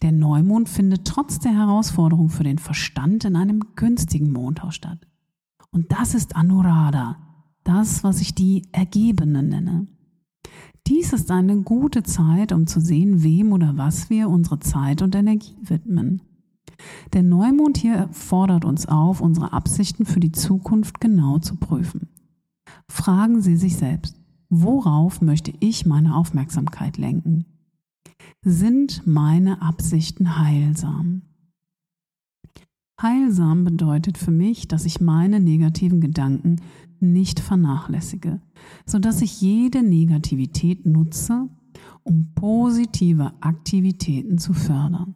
Der 0.01 0.13
Neumond 0.13 0.69
findet 0.69 1.07
trotz 1.07 1.41
der 1.41 1.53
Herausforderung 1.53 2.31
für 2.31 2.45
den 2.45 2.59
Verstand 2.59 3.25
in 3.25 3.37
einem 3.37 3.61
günstigen 3.77 4.33
Mondhaus 4.33 4.77
statt. 4.77 5.07
Und 5.73 5.93
das 5.93 6.15
ist 6.15 6.37
Anuradha, 6.37 7.17
das, 7.65 8.05
was 8.05 8.21
ich 8.21 8.35
die 8.35 8.63
Ergebene 8.73 9.43
nenne. 9.43 9.87
Dies 10.87 11.13
ist 11.13 11.31
eine 11.31 11.63
gute 11.63 12.03
Zeit, 12.03 12.53
um 12.53 12.67
zu 12.67 12.81
sehen, 12.81 13.23
wem 13.23 13.53
oder 13.53 13.77
was 13.77 14.11
wir 14.11 14.29
unsere 14.29 14.59
Zeit 14.61 15.03
und 15.03 15.15
Energie 15.15 15.57
widmen. 15.63 16.23
Der 17.13 17.23
Neumond 17.23 17.77
hier 17.77 18.09
fordert 18.13 18.65
uns 18.65 18.87
auf, 18.87 19.21
unsere 19.21 19.53
Absichten 19.53 20.07
für 20.07 20.21
die 20.21 20.33
Zukunft 20.33 21.01
genau 21.01 21.39
zu 21.39 21.57
prüfen. 21.57 22.09
Fragen 22.89 23.43
Sie 23.43 23.57
sich 23.57 23.77
selbst, 23.77 24.17
worauf 24.49 25.21
möchte 25.21 25.53
ich 25.61 25.87
meine 25.87 26.17
Aufmerksamkeit 26.17 26.97
lenken? 26.97 27.45
Sind 28.43 29.07
meine 29.07 29.63
Absichten 29.63 30.39
heilsam? 30.39 31.23
Heilsam 33.01 33.65
bedeutet 33.65 34.19
für 34.19 34.31
mich, 34.31 34.69
dass 34.69 34.85
ich 34.85 35.01
meine 35.01 35.41
negativen 35.41 36.01
Gedanken 36.01 36.57
nicht 37.03 37.41
vernachlässige, 37.41 38.41
sodass 38.87 39.23
ich 39.23 39.41
jede 39.41 39.83
Negativität 39.83 40.87
nutze, 40.87 41.49
um 42.03 42.33
positive 42.35 43.33
Aktivitäten 43.41 44.39
zu 44.39 44.53
fördern. 44.53 45.15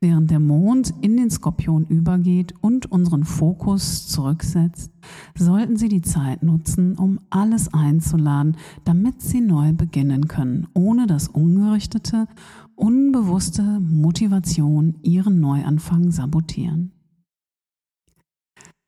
Während 0.00 0.30
der 0.30 0.40
Mond 0.40 0.92
in 1.00 1.16
den 1.16 1.30
Skorpion 1.30 1.86
übergeht 1.86 2.54
und 2.60 2.90
unseren 2.90 3.24
Fokus 3.24 4.06
zurücksetzt, 4.06 4.92
sollten 5.36 5.76
Sie 5.76 5.88
die 5.88 6.02
Zeit 6.02 6.42
nutzen, 6.42 6.96
um 6.98 7.20
alles 7.30 7.72
einzuladen, 7.72 8.56
damit 8.84 9.22
Sie 9.22 9.40
neu 9.40 9.72
beginnen 9.72 10.28
können, 10.28 10.66
ohne 10.74 11.06
dass 11.06 11.28
ungerichtete, 11.28 12.26
unbewusste 12.74 13.80
Motivation 13.80 14.96
Ihren 15.02 15.40
Neuanfang 15.40 16.10
sabotieren. 16.10 16.93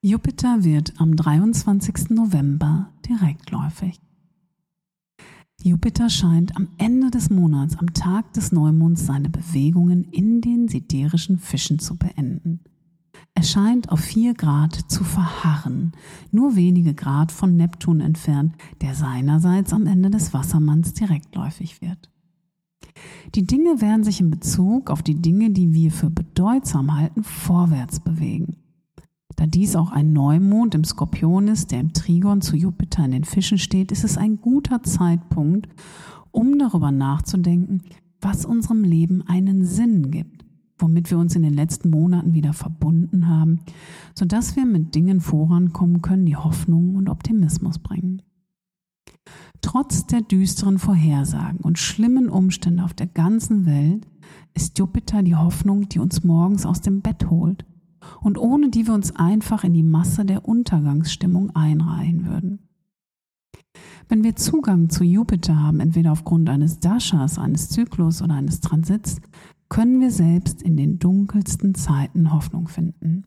Jupiter 0.09 0.63
wird 0.63 0.93
am 0.99 1.17
23. 1.17 2.11
November 2.11 2.93
direktläufig. 3.09 4.01
Jupiter 5.61 6.11
scheint 6.11 6.55
am 6.55 6.69
Ende 6.79 7.11
des 7.11 7.29
Monats, 7.29 7.77
am 7.77 7.93
Tag 7.93 8.33
des 8.35 8.53
Neumonds, 8.53 9.05
seine 9.05 9.31
Bewegungen 9.31 10.05
in 10.13 10.41
den 10.41 10.69
siderischen 10.69 11.41
Fischen 11.41 11.81
zu 11.81 11.97
beenden. 11.97 12.61
Er 13.35 13.43
scheint 13.43 13.91
auf 13.91 13.99
vier 13.99 14.35
Grad 14.35 14.77
zu 14.89 15.03
verharren, 15.03 15.91
nur 16.31 16.55
wenige 16.55 16.95
Grad 16.95 17.33
von 17.33 17.57
Neptun 17.57 17.99
entfernt, 17.99 18.55
der 18.83 18.95
seinerseits 18.95 19.73
am 19.73 19.89
Ende 19.89 20.11
des 20.11 20.33
Wassermanns 20.33 20.95
direktläufig 20.95 21.83
wird. 21.83 22.13
Die 23.35 23.45
Dinge 23.45 23.81
werden 23.81 24.05
sich 24.05 24.21
in 24.21 24.31
Bezug 24.31 24.89
auf 24.89 25.03
die 25.03 25.21
Dinge, 25.21 25.51
die 25.51 25.75
wir 25.75 25.91
für 25.91 26.11
bedeutsam 26.11 26.97
halten, 26.97 27.25
vorwärts 27.25 27.99
bewegen. 27.99 28.59
Da 29.37 29.45
dies 29.45 29.77
auch 29.77 29.91
ein 29.91 30.15
Neumond 30.15 30.75
im 30.75 30.85
Skorpion 30.85 31.49
ist, 31.49 31.71
der 31.71 31.81
im 31.81 31.93
Trigon 31.93 32.41
zu 32.41 32.57
Jupiter 32.57 33.05
in 33.05 33.11
den 33.11 33.25
Fischen 33.25 33.59
steht, 33.59 33.93
ist 33.93 34.03
es 34.03 34.17
ein 34.17 34.41
guter 34.41 34.83
Zeitpunkt, 34.83 35.69
um 36.31 36.59
darüber 36.59 36.91
nachzudenken, 36.91 37.83
was 38.21 38.47
unserem 38.47 38.83
Leben 38.83 39.23
einen 39.29 39.67
Sinn 39.67 40.11
gibt, 40.11 40.47
womit 40.79 41.11
wir 41.11 41.19
uns 41.19 41.37
in 41.37 41.43
den 41.43 41.53
letzten 41.53 41.91
Monaten 41.91 42.33
wieder 42.33 42.55
verbunden 42.55 43.29
haben, 43.29 43.61
sodass 44.15 44.57
wir 44.57 44.65
mit 44.65 44.95
Dingen 44.95 45.21
vorankommen 45.21 46.01
können, 46.01 46.25
die 46.25 46.37
Hoffnung 46.37 46.97
und 46.97 47.11
Optimismus 47.11 47.79
bringen. 47.79 48.23
Trotz 49.61 50.07
der 50.07 50.23
düsteren 50.23 50.79
Vorhersagen 50.79 51.61
und 51.61 51.79
schlimmen 51.79 52.31
Umstände 52.31 52.85
auf 52.85 52.95
der 52.95 53.07
ganzen 53.07 53.67
Welt 53.67 54.07
ist 54.55 54.79
Jupiter 54.79 55.23
die 55.23 55.37
Hoffnung, 55.37 55.89
die 55.89 55.99
uns 55.99 56.25
morgens 56.25 56.65
aus 56.65 56.81
dem 56.81 57.03
Bett 57.03 57.29
holt 57.29 57.67
und 58.21 58.39
ohne 58.39 58.71
die 58.71 58.87
wir 58.87 58.95
uns 58.95 59.15
einfach 59.17 59.65
in 59.65 59.75
die 59.75 59.83
Masse 59.83 60.25
der 60.25 60.47
Untergangsstimmung 60.47 61.55
einreihen 61.55 62.27
würden. 62.27 62.61
Wenn 64.09 64.23
wir 64.23 64.37
Zugang 64.37 64.89
zu 64.89 65.05
Jupiter 65.05 65.61
haben, 65.61 65.81
entweder 65.81 66.13
aufgrund 66.13 66.49
eines 66.49 66.79
Dashas, 66.79 67.39
eines 67.39 67.69
Zyklus 67.69 68.23
oder 68.23 68.35
eines 68.35 68.61
Transits, 68.61 69.21
können 69.69 70.01
wir 70.01 70.11
selbst 70.11 70.63
in 70.63 70.77
den 70.77 70.99
dunkelsten 70.99 71.75
Zeiten 71.75 72.33
Hoffnung 72.33 72.69
finden. 72.69 73.25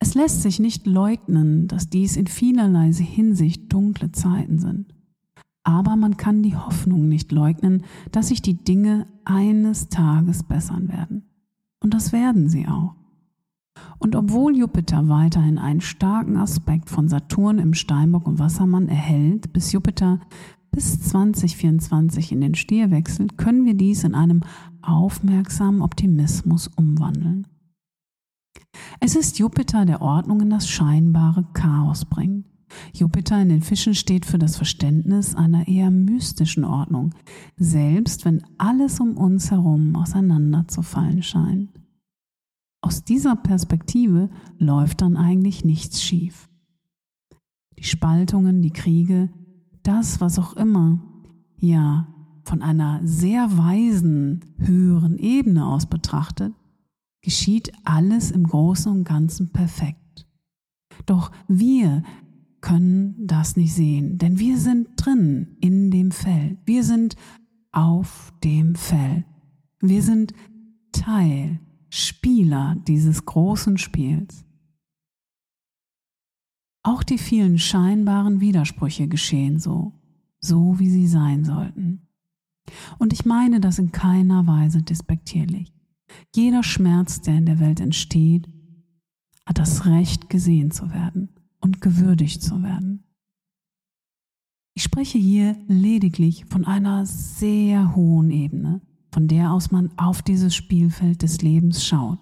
Es 0.00 0.14
lässt 0.14 0.42
sich 0.42 0.60
nicht 0.60 0.86
leugnen, 0.86 1.66
dass 1.66 1.88
dies 1.88 2.16
in 2.16 2.26
vielerlei 2.26 2.92
Hinsicht 2.92 3.72
dunkle 3.72 4.12
Zeiten 4.12 4.58
sind. 4.58 4.94
Aber 5.62 5.96
man 5.96 6.18
kann 6.18 6.42
die 6.42 6.56
Hoffnung 6.56 7.08
nicht 7.08 7.32
leugnen, 7.32 7.84
dass 8.12 8.28
sich 8.28 8.42
die 8.42 8.62
Dinge 8.62 9.06
eines 9.24 9.88
Tages 9.88 10.42
bessern 10.42 10.88
werden. 10.88 11.33
Und 11.84 11.92
das 11.92 12.12
werden 12.12 12.48
sie 12.48 12.66
auch. 12.66 12.94
Und 13.98 14.16
obwohl 14.16 14.56
Jupiter 14.56 15.06
weiterhin 15.08 15.58
einen 15.58 15.82
starken 15.82 16.38
Aspekt 16.38 16.88
von 16.88 17.08
Saturn 17.08 17.58
im 17.58 17.74
Steinbock 17.74 18.26
und 18.26 18.38
Wassermann 18.38 18.88
erhält, 18.88 19.52
bis 19.52 19.70
Jupiter 19.72 20.18
bis 20.70 20.98
2024 21.02 22.32
in 22.32 22.40
den 22.40 22.54
Stier 22.54 22.90
wechselt, 22.90 23.36
können 23.36 23.66
wir 23.66 23.74
dies 23.74 24.02
in 24.02 24.14
einem 24.14 24.40
aufmerksamen 24.80 25.82
Optimismus 25.82 26.68
umwandeln. 26.68 27.46
Es 28.98 29.14
ist 29.14 29.38
Jupiter, 29.38 29.84
der 29.84 30.00
Ordnung 30.00 30.40
in 30.40 30.48
das 30.48 30.66
scheinbare 30.66 31.44
Chaos 31.52 32.06
bringt. 32.06 32.46
Jupiter 32.92 33.40
in 33.40 33.48
den 33.48 33.62
Fischen 33.62 33.94
steht 33.94 34.26
für 34.26 34.38
das 34.38 34.56
Verständnis 34.56 35.34
einer 35.34 35.68
eher 35.68 35.90
mystischen 35.90 36.64
Ordnung, 36.64 37.14
selbst 37.56 38.24
wenn 38.24 38.44
alles 38.58 39.00
um 39.00 39.16
uns 39.16 39.50
herum 39.50 39.96
auseinanderzufallen 39.96 41.22
scheint. 41.22 41.70
Aus 42.80 43.04
dieser 43.04 43.36
Perspektive 43.36 44.28
läuft 44.58 45.00
dann 45.00 45.16
eigentlich 45.16 45.64
nichts 45.64 46.02
schief. 46.02 46.50
Die 47.78 47.84
Spaltungen, 47.84 48.62
die 48.62 48.72
Kriege, 48.72 49.30
das, 49.82 50.20
was 50.20 50.38
auch 50.38 50.54
immer, 50.54 50.98
ja, 51.58 52.08
von 52.44 52.60
einer 52.62 53.00
sehr 53.02 53.56
weisen, 53.56 54.44
höheren 54.58 55.16
Ebene 55.16 55.66
aus 55.66 55.86
betrachtet, 55.86 56.52
geschieht 57.22 57.72
alles 57.84 58.30
im 58.30 58.46
Großen 58.46 58.92
und 58.92 59.04
Ganzen 59.04 59.50
perfekt. 59.50 60.26
Doch 61.06 61.32
wir 61.48 62.02
können 62.64 63.14
das 63.18 63.56
nicht 63.56 63.74
sehen, 63.74 64.16
denn 64.16 64.38
wir 64.38 64.56
sind 64.56 64.88
drin 64.96 65.58
in 65.60 65.90
dem 65.90 66.10
Feld. 66.10 66.56
Wir 66.64 66.82
sind 66.82 67.14
auf 67.72 68.32
dem 68.42 68.74
Feld. 68.74 69.26
Wir 69.80 70.02
sind 70.02 70.32
Teil, 70.90 71.60
Spieler 71.90 72.76
dieses 72.88 73.26
großen 73.26 73.76
Spiels. 73.76 74.46
Auch 76.82 77.02
die 77.02 77.18
vielen 77.18 77.58
scheinbaren 77.58 78.40
Widersprüche 78.40 79.08
geschehen 79.08 79.58
so, 79.58 79.92
so 80.40 80.78
wie 80.78 80.88
sie 80.88 81.06
sein 81.06 81.44
sollten. 81.44 82.08
Und 82.98 83.12
ich 83.12 83.26
meine 83.26 83.60
das 83.60 83.78
in 83.78 83.92
keiner 83.92 84.46
Weise 84.46 84.82
despektierlich. 84.82 85.70
Jeder 86.34 86.62
Schmerz, 86.62 87.20
der 87.20 87.36
in 87.36 87.44
der 87.44 87.60
Welt 87.60 87.80
entsteht, 87.80 88.48
hat 89.44 89.58
das 89.58 89.84
Recht, 89.84 90.30
gesehen 90.30 90.70
zu 90.70 90.90
werden 90.94 91.33
und 91.64 91.80
gewürdigt 91.80 92.42
zu 92.42 92.62
werden. 92.62 93.04
Ich 94.74 94.82
spreche 94.82 95.18
hier 95.18 95.56
lediglich 95.66 96.44
von 96.44 96.66
einer 96.66 97.06
sehr 97.06 97.96
hohen 97.96 98.30
Ebene, 98.30 98.82
von 99.10 99.28
der 99.28 99.52
aus 99.52 99.70
man 99.70 99.90
auf 99.96 100.20
dieses 100.20 100.54
Spielfeld 100.54 101.22
des 101.22 101.40
Lebens 101.40 101.86
schaut, 101.86 102.18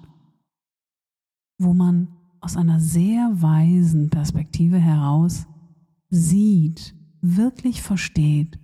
wo 1.58 1.74
man 1.74 2.08
aus 2.40 2.56
einer 2.56 2.78
sehr 2.78 3.30
weisen 3.42 4.10
Perspektive 4.10 4.78
heraus 4.78 5.46
sieht, 6.08 6.94
wirklich 7.20 7.82
versteht, 7.82 8.60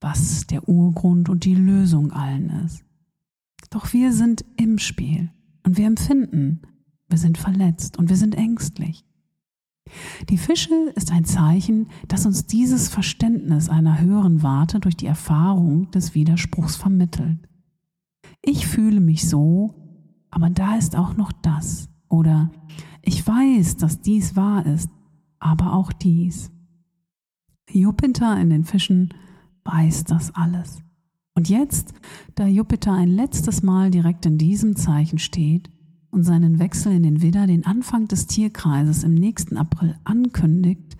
was 0.00 0.46
der 0.46 0.68
Urgrund 0.68 1.28
und 1.28 1.44
die 1.44 1.54
Lösung 1.54 2.12
allen 2.12 2.50
ist. 2.64 2.84
Doch 3.70 3.92
wir 3.92 4.12
sind 4.12 4.44
im 4.56 4.78
Spiel 4.78 5.30
und 5.64 5.76
wir 5.76 5.86
empfinden, 5.86 6.62
wir 7.08 7.18
sind 7.18 7.38
verletzt 7.38 7.98
und 7.98 8.10
wir 8.10 8.16
sind 8.16 8.34
ängstlich. 8.36 9.04
Die 10.28 10.38
Fische 10.38 10.74
ist 10.94 11.12
ein 11.12 11.24
Zeichen, 11.24 11.88
das 12.08 12.26
uns 12.26 12.46
dieses 12.46 12.88
Verständnis 12.88 13.68
einer 13.68 14.00
höheren 14.00 14.42
Warte 14.42 14.80
durch 14.80 14.96
die 14.96 15.06
Erfahrung 15.06 15.90
des 15.90 16.14
Widerspruchs 16.14 16.76
vermittelt. 16.76 17.38
Ich 18.40 18.66
fühle 18.66 19.00
mich 19.00 19.28
so, 19.28 19.74
aber 20.30 20.50
da 20.50 20.76
ist 20.76 20.96
auch 20.96 21.16
noch 21.16 21.32
das. 21.32 21.88
Oder 22.08 22.50
ich 23.02 23.26
weiß, 23.26 23.76
dass 23.76 24.00
dies 24.00 24.36
wahr 24.36 24.66
ist, 24.66 24.90
aber 25.38 25.72
auch 25.72 25.92
dies. 25.92 26.50
Jupiter 27.70 28.38
in 28.40 28.50
den 28.50 28.64
Fischen 28.64 29.14
weiß 29.64 30.04
das 30.04 30.34
alles. 30.34 30.82
Und 31.34 31.48
jetzt, 31.48 31.94
da 32.34 32.46
Jupiter 32.46 32.92
ein 32.92 33.08
letztes 33.08 33.62
Mal 33.62 33.90
direkt 33.90 34.26
in 34.26 34.38
diesem 34.38 34.76
Zeichen 34.76 35.18
steht 35.18 35.70
und 36.12 36.24
seinen 36.24 36.58
Wechsel 36.60 36.92
in 36.92 37.02
den 37.02 37.22
Widder 37.22 37.46
den 37.46 37.66
Anfang 37.66 38.06
des 38.06 38.26
Tierkreises 38.26 39.02
im 39.02 39.14
nächsten 39.14 39.56
April 39.56 39.96
ankündigt, 40.04 40.96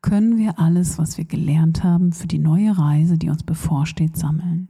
können 0.00 0.38
wir 0.38 0.58
alles, 0.58 0.96
was 0.96 1.18
wir 1.18 1.24
gelernt 1.24 1.82
haben, 1.82 2.12
für 2.12 2.28
die 2.28 2.38
neue 2.38 2.78
Reise, 2.78 3.18
die 3.18 3.28
uns 3.28 3.42
bevorsteht, 3.42 4.16
sammeln. 4.16 4.68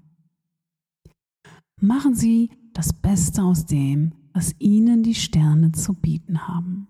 Machen 1.80 2.14
Sie 2.14 2.50
das 2.72 2.92
Beste 2.92 3.42
aus 3.42 3.66
dem, 3.66 4.14
was 4.32 4.54
Ihnen 4.58 5.02
die 5.02 5.14
Sterne 5.14 5.72
zu 5.72 5.92
bieten 5.92 6.48
haben. 6.48 6.88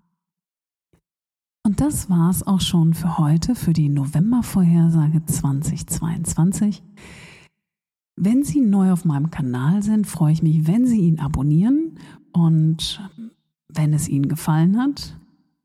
Und 1.63 1.81
das 1.81 2.09
war's 2.09 2.43
auch 2.43 2.61
schon 2.61 2.93
für 2.93 3.17
heute, 3.17 3.55
für 3.55 3.73
die 3.73 3.89
Novembervorhersage 3.89 5.25
2022. 5.25 6.83
Wenn 8.15 8.43
Sie 8.43 8.61
neu 8.61 8.91
auf 8.91 9.03
meinem 9.03 9.31
Kanal 9.31 9.83
sind, 9.83 10.07
freue 10.07 10.31
ich 10.31 10.43
mich, 10.43 10.67
wenn 10.67 10.85
Sie 10.85 11.01
ihn 11.01 11.19
abonnieren. 11.19 11.99
Und 12.35 13.01
wenn 13.69 13.93
es 13.93 14.09
Ihnen 14.09 14.27
gefallen 14.27 14.77
hat, 14.77 15.17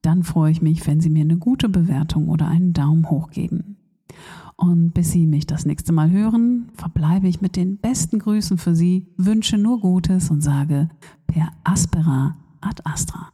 dann 0.03 0.23
freue 0.23 0.53
ich 0.53 0.63
mich, 0.63 0.87
wenn 0.87 1.01
Sie 1.01 1.11
mir 1.11 1.23
eine 1.23 1.37
gute 1.37 1.69
Bewertung 1.69 2.29
oder 2.29 2.47
einen 2.47 2.73
Daumen 2.73 3.11
hoch 3.11 3.31
geben. 3.31 3.77
Und 4.55 4.93
bis 4.93 5.11
Sie 5.11 5.27
mich 5.27 5.47
das 5.47 5.67
nächste 5.67 5.93
Mal 5.93 6.11
hören, 6.11 6.69
verbleibe 6.75 7.27
ich 7.27 7.41
mit 7.41 7.57
den 7.57 7.79
besten 7.79 8.21
Grüßen 8.21 8.57
für 8.57 8.77
Sie, 8.77 9.09
wünsche 9.17 9.59
nur 9.59 9.81
Gutes 9.81 10.31
und 10.31 10.43
sage 10.43 10.89
per 11.27 11.51
aspera 11.65 12.37
ad 12.61 12.81
astra. 12.85 13.33